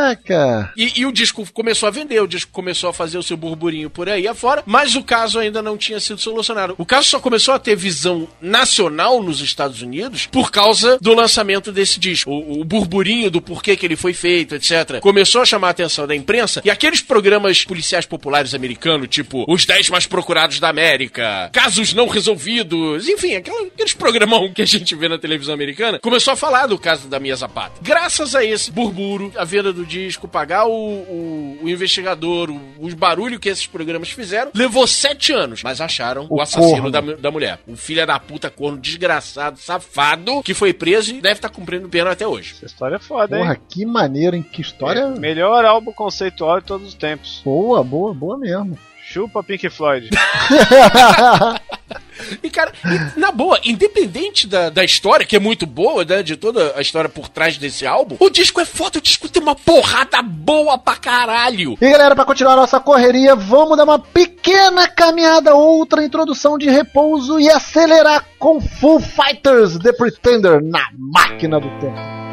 [0.03, 0.73] Caraca!
[0.75, 3.89] E, e o disco começou a vender, o disco começou a fazer o seu burburinho
[3.89, 6.75] por aí afora, mas o caso ainda não tinha sido solucionado.
[6.77, 11.71] O caso só começou a ter visão nacional nos Estados Unidos por causa do lançamento
[11.71, 12.29] desse disco.
[12.29, 14.99] O, o burburinho do porquê que ele foi feito, etc.
[14.99, 19.65] Começou a chamar a atenção da imprensa e aqueles programas policiais populares americanos, tipo Os
[19.65, 25.07] 10 Mais Procurados da América, Casos Não Resolvidos, enfim, aqueles programão que a gente vê
[25.07, 27.73] na televisão americana, começou a falar do caso da Mia Zapata.
[27.81, 32.93] Graças a esse burburo, a venda do disco, pagar o, o- o investigador, o, os
[32.93, 35.61] barulhos que esses programas fizeram, levou sete anos.
[35.63, 37.59] Mas acharam o, O assassino da, da mulher.
[37.67, 42.11] O filho da puta corno desgraçado, safado, que foi preso e deve estar cumprindo pena
[42.11, 42.53] até hoje.
[42.55, 43.43] Essa história é foda, hein?
[43.43, 44.43] Porra, que maneiro, hein?
[44.43, 47.41] Que história É, melhor álbum conceitual de todos os tempos.
[47.43, 48.77] boa, boa, boa mesmo.
[49.13, 50.09] Chupa Pink Floyd.
[52.41, 56.23] E, cara, e, na boa, independente da, da história, que é muito boa, né?
[56.23, 59.41] De toda a história por trás desse álbum, o disco é foda, o disco tem
[59.41, 61.75] uma porrada boa pra caralho.
[61.81, 66.69] E galera, pra continuar a nossa correria, vamos dar uma pequena caminhada, outra introdução de
[66.69, 72.32] repouso e acelerar com Full Fighters The Pretender na máquina do tempo.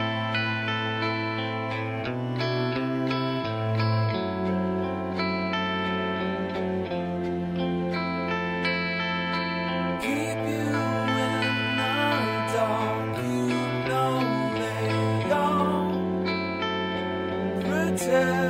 [18.11, 18.50] later.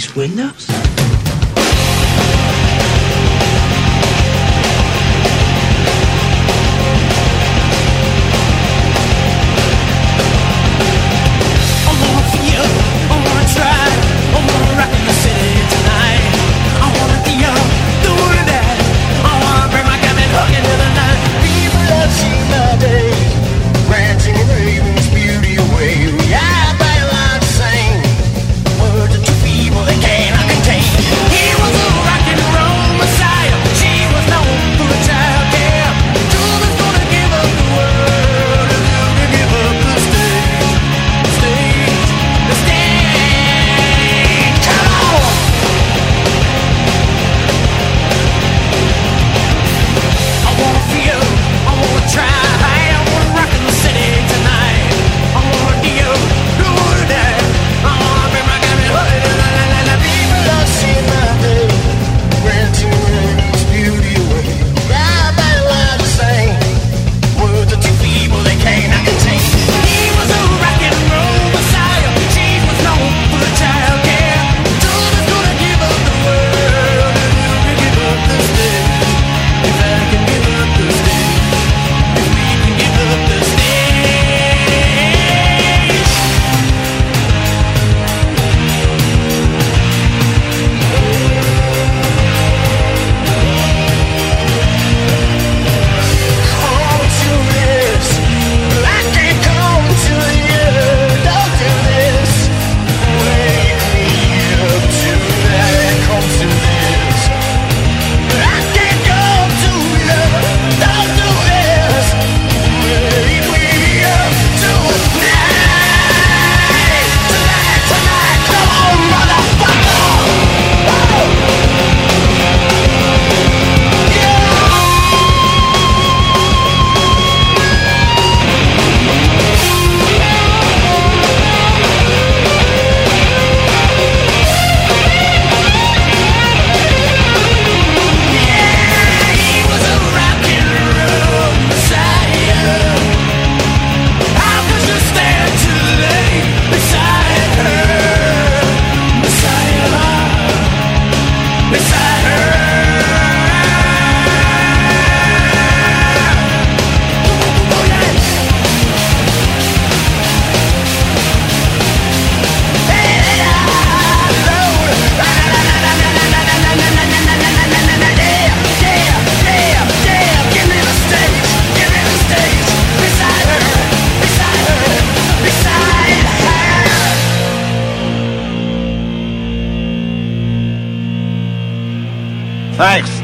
[0.00, 0.59] These windows.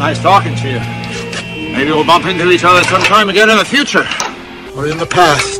[0.07, 0.79] Nice talking to you.
[1.73, 4.07] Maybe we'll bump into each other sometime again in the future.
[4.77, 5.56] Or in the past.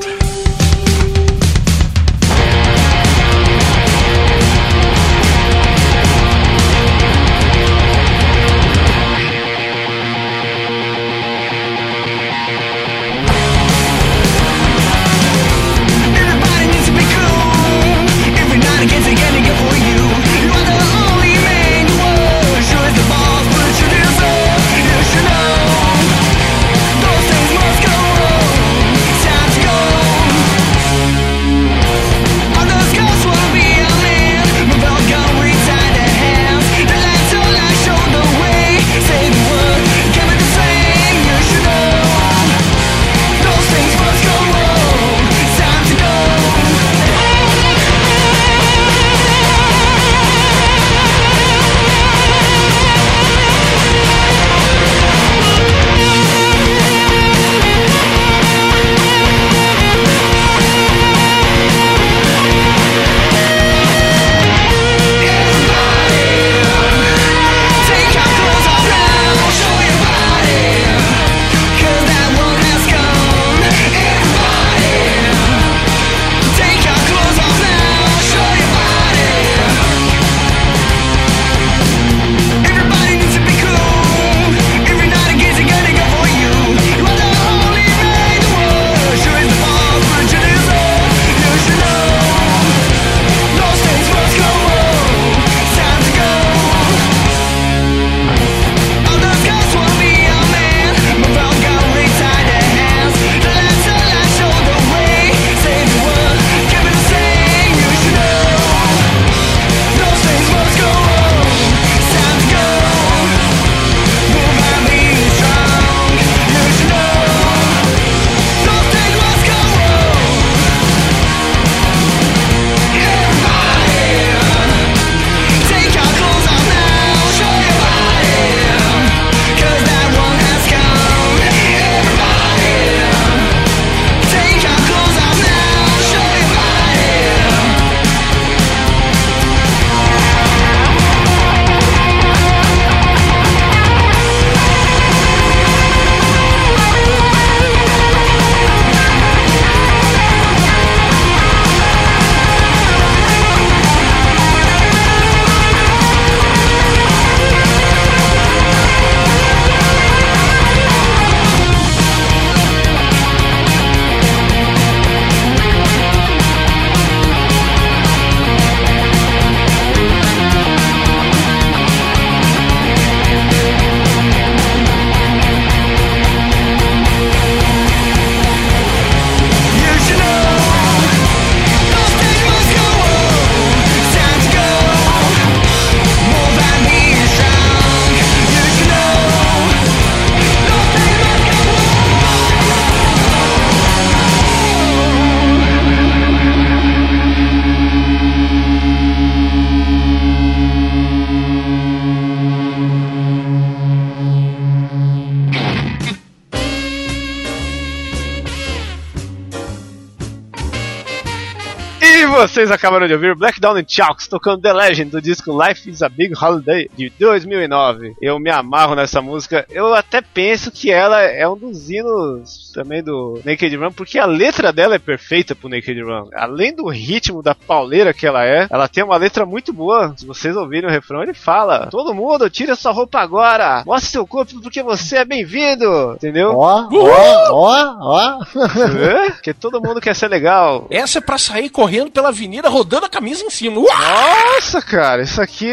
[212.57, 216.01] Vocês acabaram de ouvir Black Down and Chalks tocando The Legend do disco Life is
[216.01, 218.15] a Big Holiday de 2009.
[218.19, 219.67] Eu me amarro nessa música.
[219.69, 224.25] Eu até penso que ela é um dos hinos também do Naked Run, porque a
[224.25, 226.31] letra dela é perfeita pro Naked Run.
[226.35, 230.15] Além do ritmo da pauleira que ela é, ela tem uma letra muito boa.
[230.17, 234.27] Se vocês ouvirem o refrão, ele fala: Todo mundo, tira sua roupa agora, mostre seu
[234.27, 236.15] corpo porque você é bem-vindo.
[236.15, 236.57] Entendeu?
[236.57, 238.39] Ó, ó, ó, ó.
[239.37, 240.87] Porque todo mundo quer ser legal.
[240.91, 243.81] Essa é pra sair correndo pela avenida rodando a camisa em cima.
[243.81, 244.47] Uau!
[244.55, 245.71] Nossa, cara, isso aqui,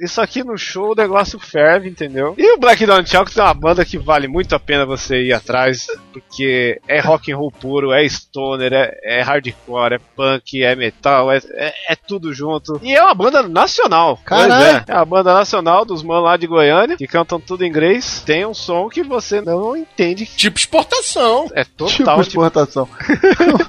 [0.00, 2.34] isso aqui no show o negócio ferve, entendeu?
[2.36, 5.32] E o Black Down Chalk é uma banda que vale muito a pena você ir
[5.32, 10.74] atrás, porque é rock and roll puro, é stoner, é, é hardcore, é punk, é
[10.74, 12.78] metal, é, é, é tudo junto.
[12.82, 14.18] E é uma banda nacional.
[14.26, 14.84] Pois Caralho.
[14.86, 18.22] É, é uma banda nacional dos manos lá de Goiânia, que cantam tudo em inglês.
[18.26, 20.26] Tem um som que você não entende.
[20.26, 21.48] Tipo exportação.
[21.54, 22.88] É Tipo total, tipo, exportação.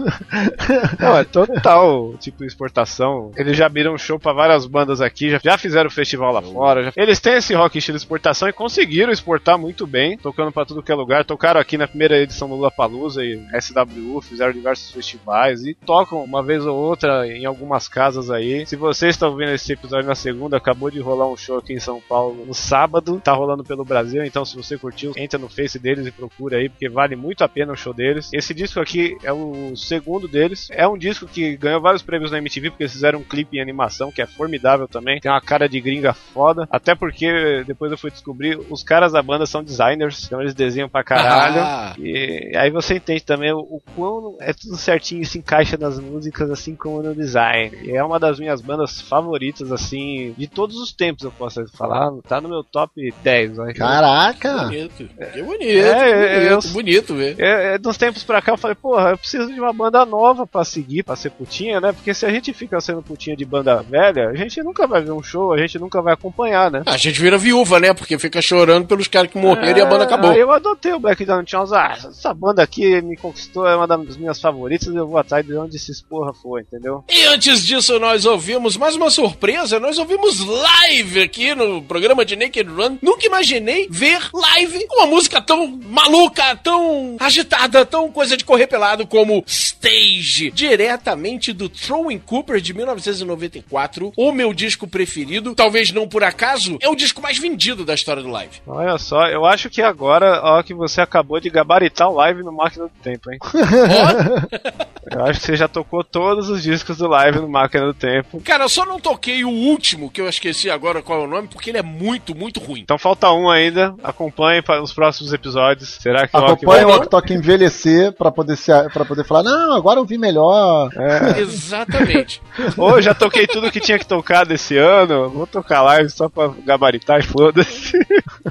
[1.00, 3.32] não, é total tipo exportação.
[3.36, 6.84] Eles já abriram show pra várias bandas aqui, já, já fizeram festival lá fora.
[6.84, 10.82] já- Eles têm esse rock estilo exportação e conseguiram exportar muito bem, tocando pra tudo
[10.84, 11.26] que é lugar.
[11.26, 16.24] Tocaram aqui na primeira edição do Lula Palusa e SWU, fizeram diversos festivais e tocam
[16.24, 18.66] uma vez ou outra em algumas casas aí.
[18.66, 21.80] Se vocês estão vendo esse episódio na segunda, acabou de rolar um show aqui em
[21.80, 25.78] São Paulo no sábado, tá rolando pelo Brasil, então se você curtiu, entra no Face
[25.80, 28.30] deles e procura aí, porque vale muito a pena o show deles.
[28.34, 32.38] Esse disco aqui é o segundo deles, é um disco que ganhou vários prêmios na
[32.38, 35.68] MTV, porque eles fizeram um clipe em animação, que é formidável também, tem uma cara
[35.68, 40.26] de gringa foda, até porque depois eu fui descobrir, os caras da banda são designers,
[40.26, 41.62] então eles desenham pra caralho.
[41.62, 41.96] Ah.
[41.98, 45.98] E aí você entende também o, o quão é tudo certinho e se encaixa nas
[46.00, 47.76] músicas, assim como no design.
[47.84, 52.12] E é uma das minhas bandas favoritas, assim, de todos os tempos, eu posso falar.
[52.28, 53.58] Tá no meu top 10.
[53.58, 53.74] Né?
[53.74, 54.64] Caraca!
[54.66, 55.10] Bonito.
[55.34, 55.62] Que bonito.
[55.86, 57.36] É, bonito, eu- bonito, velho.
[57.40, 60.46] É, é, dos tempos pra cá eu falei, porra, eu preciso de uma banda nova
[60.46, 61.94] pra seguir, pra ser putinha, né?
[62.02, 65.12] Porque se a gente fica sendo putinha de banda velha, a gente nunca vai ver
[65.12, 66.82] um show, a gente nunca vai acompanhar, né?
[66.88, 67.94] A gente vira viúva, né?
[67.94, 70.32] Porque fica chorando pelos caras que morreram e a banda acabou.
[70.32, 71.72] Aí eu adotei o Black Down Jones.
[71.72, 75.56] Ah, essa banda aqui me conquistou, é uma das minhas favoritas, eu vou atrás de
[75.56, 77.04] onde esses porra foi, entendeu?
[77.08, 79.80] E antes disso, nós ouvimos mais uma surpresa.
[79.80, 82.98] Nós ouvimos live aqui no programa de Naked Run.
[83.00, 89.06] Nunca imaginei ver live uma música tão maluca, tão agitada, tão coisa de correr pelado
[89.06, 94.14] como Stage, diretamente do Throwing Cooper de 1994.
[94.16, 98.24] O meu disco preferido, talvez não por acaso, é o disco mais vendido da história
[98.24, 98.62] do live.
[98.66, 102.54] Olha só, eu acho que agora, ó, que você acabou de gabaritar o live no
[102.54, 103.40] Máquina do Tempo, hein?
[105.12, 108.40] eu acho que você já tocou todos os discos do live no Máquina do Tempo.
[108.40, 111.50] Cara, eu só não toquei o último, que eu esqueci agora qual é o nome,
[111.50, 112.80] porque ele é muito, muito ruim.
[112.80, 113.94] Então falta um ainda.
[114.02, 115.98] Acompanhe para os próximos episódios.
[116.02, 120.06] Será que Acompanha o Tok envelhecer pra poder, se, pra poder falar, não, agora eu
[120.06, 120.90] vi melhor.
[121.82, 122.42] Exatamente.
[122.78, 125.30] Ou já toquei tudo que tinha que tocar desse ano.
[125.30, 127.98] Vou tocar live só pra gabaritar e foda-se.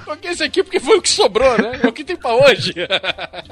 [0.04, 1.80] Toquei esse aqui porque foi o que sobrou, né?
[1.82, 2.74] É o que tem pra hoje.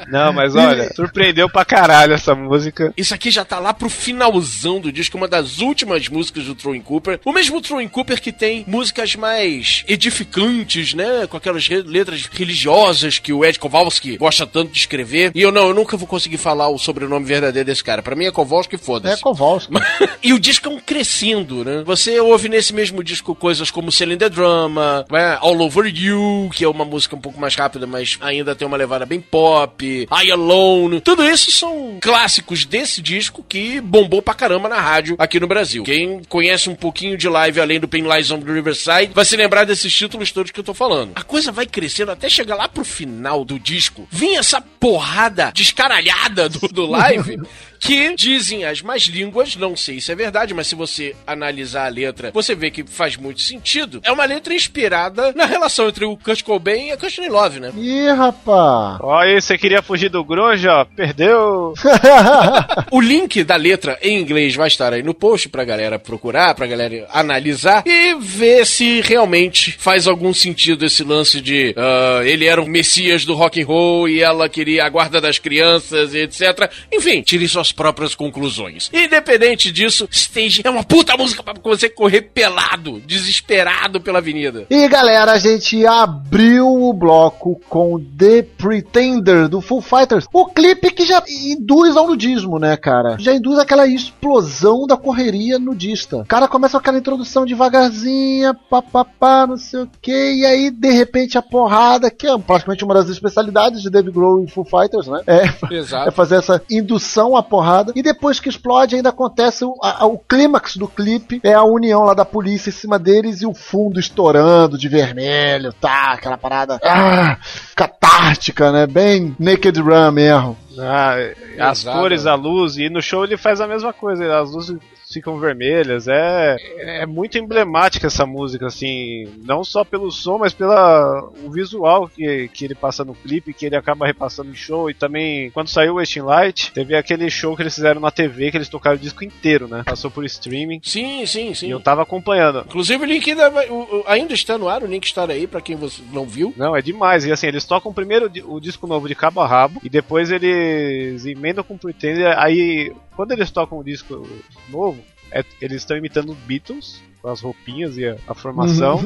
[0.08, 2.92] Não, mas olha, surpreendeu pra caralho essa música.
[2.96, 6.80] Isso aqui já tá lá pro finalzão do disco, uma das últimas músicas do Throwing
[6.82, 7.20] Cooper.
[7.24, 11.26] O mesmo Throwing Cooper que tem músicas mais edificantes, né?
[11.28, 15.32] Com aquelas letras religiosas que o Ed Kowalski gosta tanto de escrever.
[15.34, 18.02] E eu não, eu nunca vou conseguir falar o sobrenome verdadeiro desse cara.
[18.02, 19.22] Pra mim é Kowalski, É foda-se.
[19.22, 19.67] Kowalski.
[20.20, 21.82] E o disco é um crescendo, né?
[21.86, 25.38] Você ouve nesse mesmo disco coisas como Selling the Drama, né?
[25.40, 28.76] All Over You, que é uma música um pouco mais rápida, mas ainda tem uma
[28.76, 31.00] levada bem pop, I Alone.
[31.00, 35.84] Tudo isso são clássicos desse disco que bombou pra caramba na rádio aqui no Brasil.
[35.84, 39.36] Quem conhece um pouquinho de live além do Pain Lies on the Riverside vai se
[39.36, 41.12] lembrar desses títulos todos que eu tô falando.
[41.14, 44.06] A coisa vai crescendo até chegar lá pro final do disco.
[44.10, 47.40] Vinha essa porrada descaralhada do, do live.
[47.78, 51.88] Que dizem as más línguas, não sei se é verdade, mas se você analisar a
[51.88, 54.00] letra, você vê que faz muito sentido.
[54.04, 57.72] É uma letra inspirada na relação entre o Kurt Cobain e a Courtney Love, né?
[57.76, 58.98] Ih, rapaz.
[59.00, 61.74] Ó, aí você queria fugir do grunge, ó, perdeu.
[62.90, 66.66] O link da letra em inglês vai estar aí no post pra galera procurar, pra
[66.66, 72.62] galera analisar e ver se realmente faz algum sentido esse lance de ah, ele era
[72.62, 76.70] o messias do rock and roll e ela queria a guarda das crianças e etc.
[76.92, 78.90] Enfim, tire suas próprias conclusões.
[78.92, 84.66] Independente disso, Stage é uma puta música pra você correr pelado, desesperado pela avenida.
[84.70, 90.26] E galera, a gente abriu o bloco com The Pretender do Full Fighters.
[90.32, 93.16] O clipe que já induz ao nudismo, né, cara?
[93.18, 96.18] Já induz aquela explosão da correria nudista.
[96.18, 100.90] O cara começa com aquela introdução devagarzinha, papapá, não sei o que, e aí de
[100.90, 105.06] repente a porrada, que é praticamente uma das especialidades de Dave Grohl e Full Fighters,
[105.06, 105.22] né?
[105.26, 105.44] É,
[106.08, 107.57] é fazer essa indução à porrada.
[107.94, 112.04] E depois que explode, ainda acontece o, a- o clímax do clipe: é a união
[112.04, 116.12] lá da polícia em cima deles e o fundo estourando de vermelho, tá?
[116.12, 117.38] Aquela parada ah,
[117.74, 118.86] catártica, né?
[118.86, 120.56] Bem Naked Run mesmo.
[120.78, 121.14] Ah,
[121.58, 121.98] as Exato.
[121.98, 124.78] cores, a luz, e no show ele faz a mesma coisa, as luzes
[125.12, 126.56] ficam vermelhas, é,
[127.02, 132.48] é muito emblemática essa música, assim, não só pelo som, mas pela o visual que,
[132.48, 135.94] que ele passa no clipe, que ele acaba repassando em show, e também, quando saiu
[135.94, 139.00] o Wasting Light, teve aquele show que eles fizeram na TV, que eles tocaram o
[139.00, 141.70] disco inteiro, né, passou por streaming, Sim, sim, e sim.
[141.70, 142.64] eu tava acompanhando.
[142.66, 145.46] Inclusive o link ainda, vai- o- o- ainda está no ar, o link está aí
[145.46, 146.52] pra quem você não viu.
[146.56, 147.24] Não, é demais.
[147.24, 151.24] E assim, eles tocam primeiro o disco novo de cabo a rabo e depois eles
[151.26, 152.34] emendam com Pretender.
[152.38, 154.26] Aí, quando eles tocam o disco
[154.68, 154.98] novo,
[155.32, 159.00] é- eles estão imitando Beatles, com as roupinhas e a, a formação,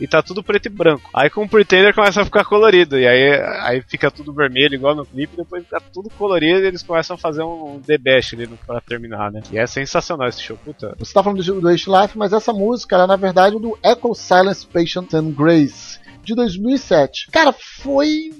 [0.00, 1.10] e tá tudo preto e branco.
[1.12, 4.94] Aí com o Pretender começa a ficar colorido, e aí, aí fica tudo vermelho, igual
[4.94, 8.46] no clipe, depois fica tudo colorido e eles começam a fazer um The Best ali
[8.66, 9.42] pra terminar, né?
[9.52, 10.94] E é sensacional esse show, puta.
[10.98, 14.14] Você tá falando do, do Life, mas essa música ela é, na verdade, do Echo
[14.14, 17.30] Silence Patient and Grace, de 2007.
[17.30, 18.30] Cara, foi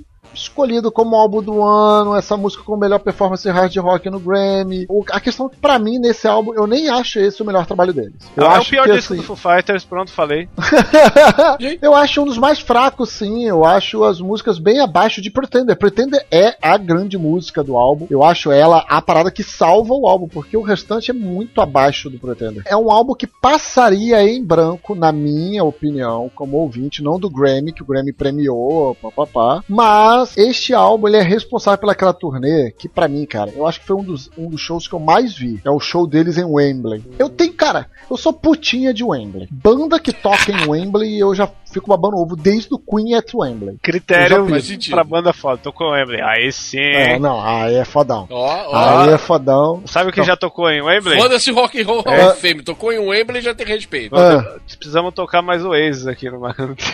[0.43, 4.87] escolhido como álbum do ano, essa música com melhor performance hard rock no Grammy.
[4.89, 7.93] O- a questão que, pra mim, nesse álbum, eu nem acho esse o melhor trabalho
[7.93, 8.15] deles.
[8.37, 10.49] Eu é o acho pior que, disco assim, do Foo Fighters, pronto, falei.
[11.83, 13.45] eu acho um dos mais fracos, sim.
[13.45, 15.77] Eu acho as músicas bem abaixo de Pretender.
[15.77, 18.07] Pretender é a grande música do álbum.
[18.11, 22.09] Eu acho ela a parada que salva o álbum, porque o restante é muito abaixo
[22.11, 22.63] do Pretender.
[22.67, 27.73] É um álbum que passaria em branco, na minha opinião, como ouvinte, não do Grammy,
[27.73, 29.63] que o Grammy premiou, papapá.
[29.69, 33.87] Mas este álbum ele é responsável pelaquela turnê que, pra mim, cara, eu acho que
[33.87, 35.61] foi um dos, um dos shows que eu mais vi.
[35.65, 37.03] É o show deles em Wembley.
[37.19, 39.49] Eu tenho, cara, eu sou putinha de Wembley.
[39.51, 43.77] Banda que toca em Wembley, eu já fico babando ovo desde o Queen at Wembley.
[43.83, 44.47] Critério
[44.91, 45.59] pra banda foda.
[45.63, 46.21] Tocou Wembley.
[46.23, 46.79] Aí sim.
[46.79, 48.27] É, não, aí é fodão.
[48.31, 49.01] Ó, ó.
[49.03, 49.83] Aí é fodão.
[49.87, 50.27] Sabe quem Não.
[50.27, 51.21] já tocou em Wembley?
[51.21, 52.27] Foda-se Rock and Roll É.
[52.29, 52.63] of Fame.
[52.63, 54.15] Tocou em Wembley já tem respeito.
[54.17, 54.57] Ah.
[54.79, 56.77] Precisamos tocar mais o Oasis aqui no Macano.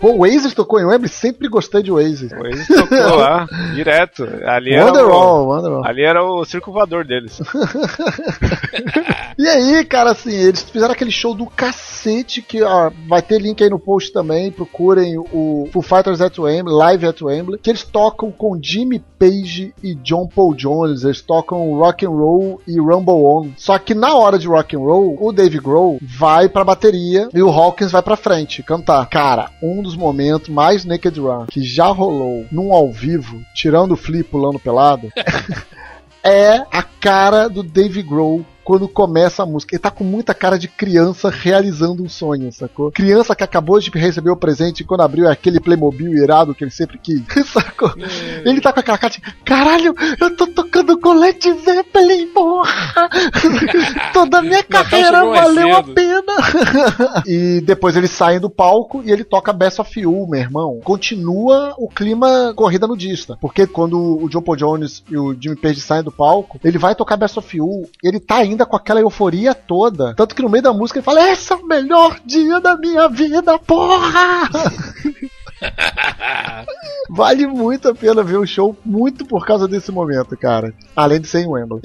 [0.00, 1.08] Pô, o Oasis tocou em Wembley?
[1.08, 2.30] Sempre gostei de Oasis.
[2.32, 4.24] O Oasis tocou lá, direto.
[4.44, 5.84] Ali era, Wonderwall, o, Wonderwall.
[5.86, 7.40] ali era o circo voador deles.
[9.38, 13.62] E aí, cara, assim, eles fizeram aquele show do cacete que ó, vai ter link
[13.62, 14.50] aí no post também.
[14.50, 19.72] Procurem o Foo Fighters at Wembley, Live at Wembley, que eles tocam com Jimmy Page
[19.80, 21.04] e John Paul Jones.
[21.04, 23.50] Eles tocam Rock and Roll e Rumble On.
[23.56, 27.40] Só que na hora de Rock and Roll, o Dave Grohl vai pra bateria e
[27.40, 29.06] o Hawkins vai pra frente cantar.
[29.06, 33.96] Cara, um dos momentos mais Naked Run que já rolou num ao vivo, tirando o
[33.96, 35.12] Flea pulando pelado,
[36.24, 39.74] é a cara do Dave Grohl quando começa a música.
[39.74, 42.92] Ele tá com muita cara de criança realizando um sonho, sacou?
[42.92, 46.64] Criança que acabou de receber o presente e quando abriu é aquele Playmobil irado que
[46.64, 47.90] ele sempre quis, sacou?
[48.44, 53.08] Ele tá com aquela cara de, caralho, eu tô tocando com Led Zeppelin, porra!
[54.12, 56.34] Toda a minha Natal carreira valeu a pena!
[57.26, 60.78] e depois eles saem do palco e ele toca Best of You, meu irmão.
[60.84, 63.38] Continua o clima corrida nudista.
[63.40, 66.94] Porque quando o John Paul Jones e o Jimmy Page saem do palco, ele vai
[66.94, 70.14] tocar Best of You, ele tá ainda com aquela euforia toda.
[70.14, 73.08] Tanto que no meio da música ele fala: Esse é o melhor dia da minha
[73.08, 74.48] vida, porra!
[77.08, 80.74] vale muito a pena ver o show, muito por causa desse momento, cara.
[80.94, 81.80] Além de ser em Wembley.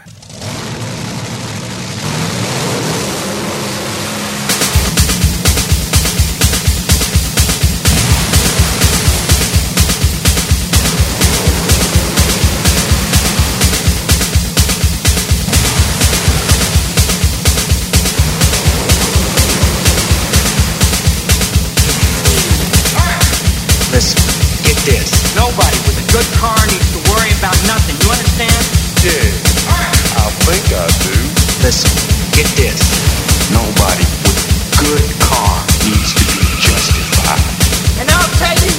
[24.02, 24.18] Listen,
[24.66, 25.14] get this.
[25.38, 27.94] Nobody with a good car needs to worry about nothing.
[28.02, 28.66] You understand?
[29.06, 29.30] Yeah,
[30.18, 31.14] I think I do.
[31.62, 31.94] Listen,
[32.34, 32.82] get this.
[33.54, 34.50] Nobody with a
[34.82, 35.54] good car
[35.86, 37.46] needs to be justified.
[38.02, 38.74] And I'll tell you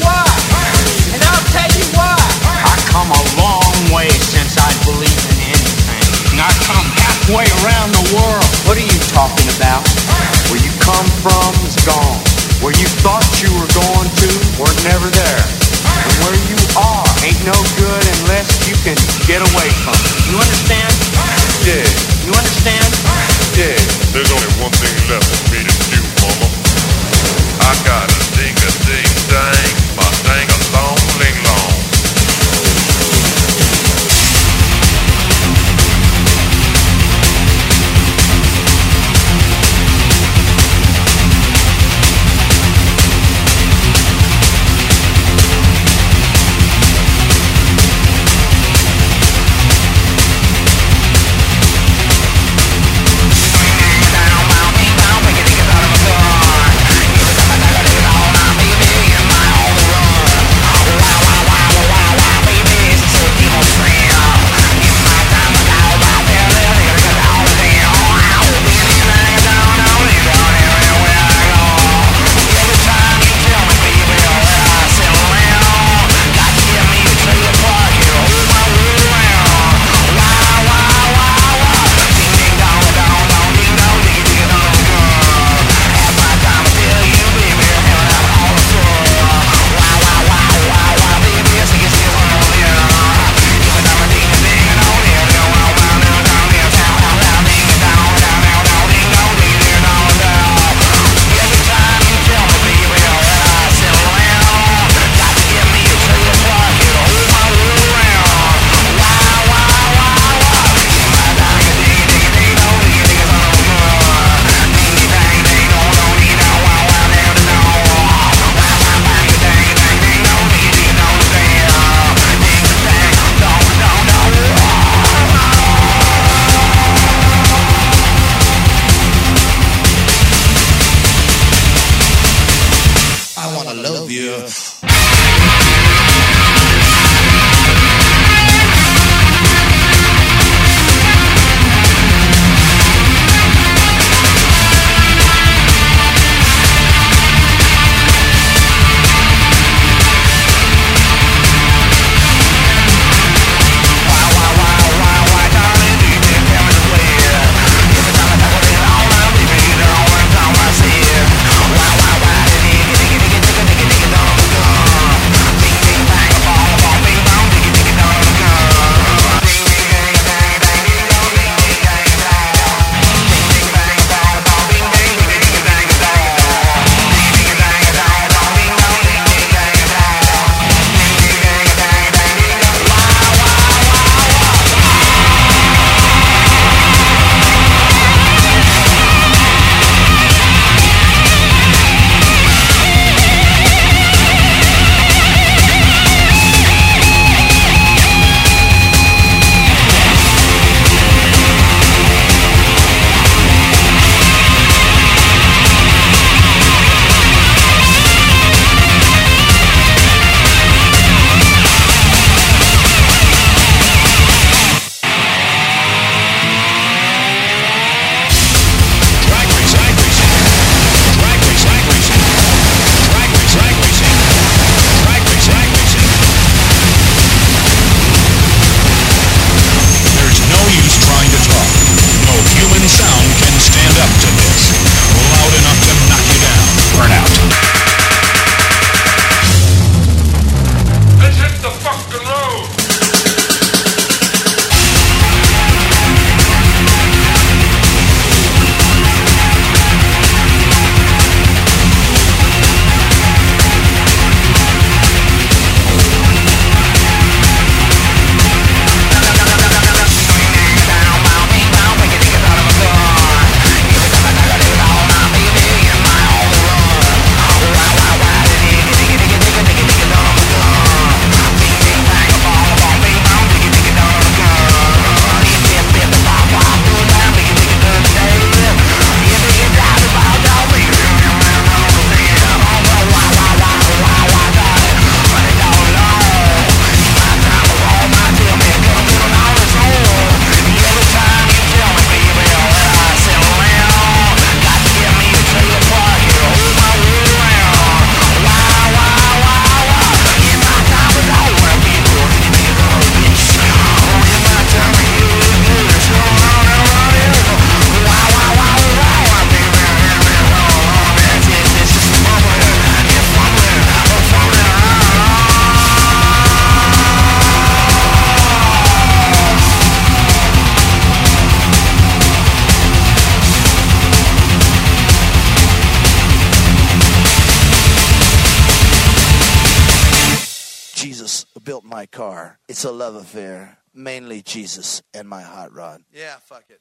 [334.42, 336.02] mainly Jesus and my hot rod.
[336.12, 336.80] Yeah, fuck it.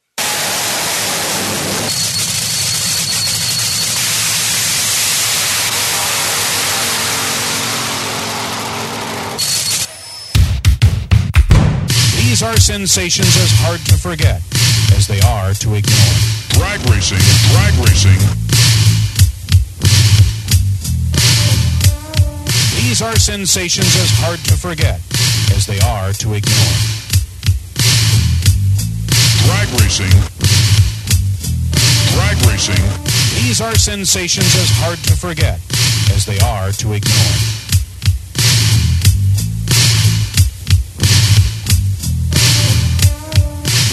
[12.17, 14.41] These are sensations as hard to forget
[14.95, 16.15] as they are to ignore.
[16.49, 17.19] Drag racing,
[17.51, 18.19] drag racing.
[22.81, 24.99] These are sensations as hard to forget
[25.55, 27.00] as they are to ignore.
[29.51, 30.11] Drag racing.
[32.15, 32.83] Drag racing.
[33.43, 35.59] These are sensations as hard to forget
[36.15, 37.35] as they are to ignore.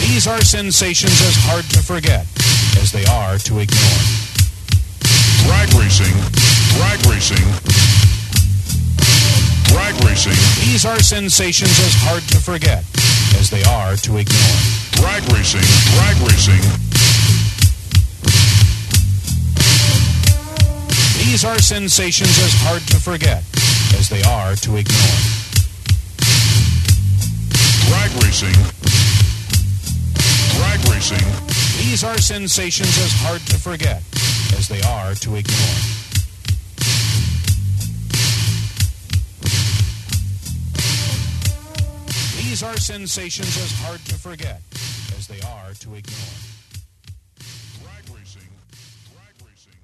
[0.06, 2.24] These are sensations as hard to forget
[2.78, 4.02] as they are to ignore.
[5.42, 6.14] Drag racing.
[6.78, 7.46] Drag racing.
[9.66, 10.38] Drag racing.
[10.70, 12.84] These are sensations as hard to forget
[13.40, 14.87] as they are to ignore.
[14.98, 15.62] Drag racing.
[15.94, 16.60] Drag racing.
[21.24, 23.44] These are sensations as hard to forget
[23.98, 25.18] as they are to ignore.
[27.88, 28.54] Drag racing.
[30.58, 31.24] Drag racing.
[31.78, 34.02] These are sensations as hard to forget
[34.58, 35.97] as they are to ignore.
[42.58, 44.60] These are sensations as hard to forget
[45.16, 46.34] as they are to ignore.
[47.78, 48.50] Drag racing.
[49.14, 49.78] Drag racing.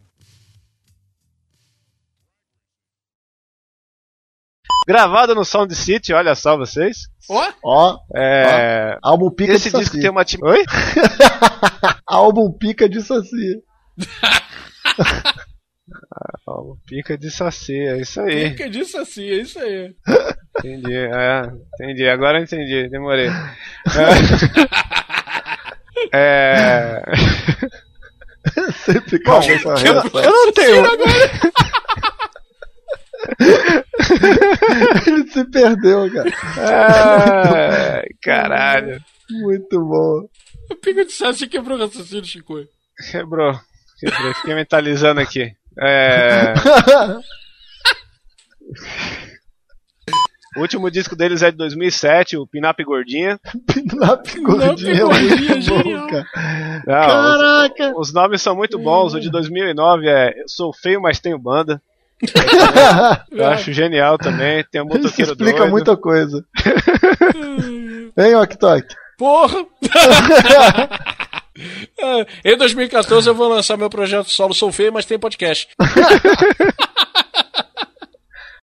[4.88, 7.06] Gravado no Sound City, olha só vocês.
[7.30, 8.96] Ó, Ó, É.
[9.04, 10.00] ó, álbum pica Esse de disco Saci.
[10.00, 10.24] tem uma.
[10.24, 10.64] tim- Oi?
[12.08, 13.62] álbum pica de Saci.
[16.46, 18.50] Ó, Pica de Saci, é isso aí.
[18.50, 19.94] fica disso assim, é isso aí.
[20.58, 21.42] Entendi, é,
[21.74, 22.06] entendi.
[22.08, 23.28] Agora eu entendi, demorei.
[26.12, 27.00] É.
[27.00, 27.02] é...
[28.72, 30.22] Sempre calma essa Eu, reação.
[30.22, 30.84] eu não tenho.
[35.06, 38.04] Ele se perdeu, cara.
[38.22, 39.00] Caralho.
[39.30, 40.28] Muito bom.
[40.70, 42.54] O pico de Sassi quebrou o raciocínio, Chico.
[43.10, 43.58] Quebrou.
[43.98, 44.34] Quebrou.
[44.34, 45.52] Fiquei mentalizando aqui.
[45.78, 46.54] É.
[50.56, 53.40] O último disco deles é de 2007, o Pinap Gordinha.
[53.66, 56.26] Pinap Gordinha é muito bom, cara.
[56.86, 57.92] Não, Caraca!
[57.96, 59.14] Os, os nomes são muito bons.
[59.14, 61.82] O de 2009 é Eu Sou Feio, mas Tenho Banda.
[63.32, 64.64] Eu acho genial também.
[64.70, 65.70] Tem o Isso explica Doido.
[65.72, 66.44] muita coisa.
[68.16, 68.86] Vem, Ok Tok.
[69.18, 69.66] Porra!
[71.98, 75.68] É, em 2014 eu vou lançar meu projeto solo Sou Feio, mas tem podcast.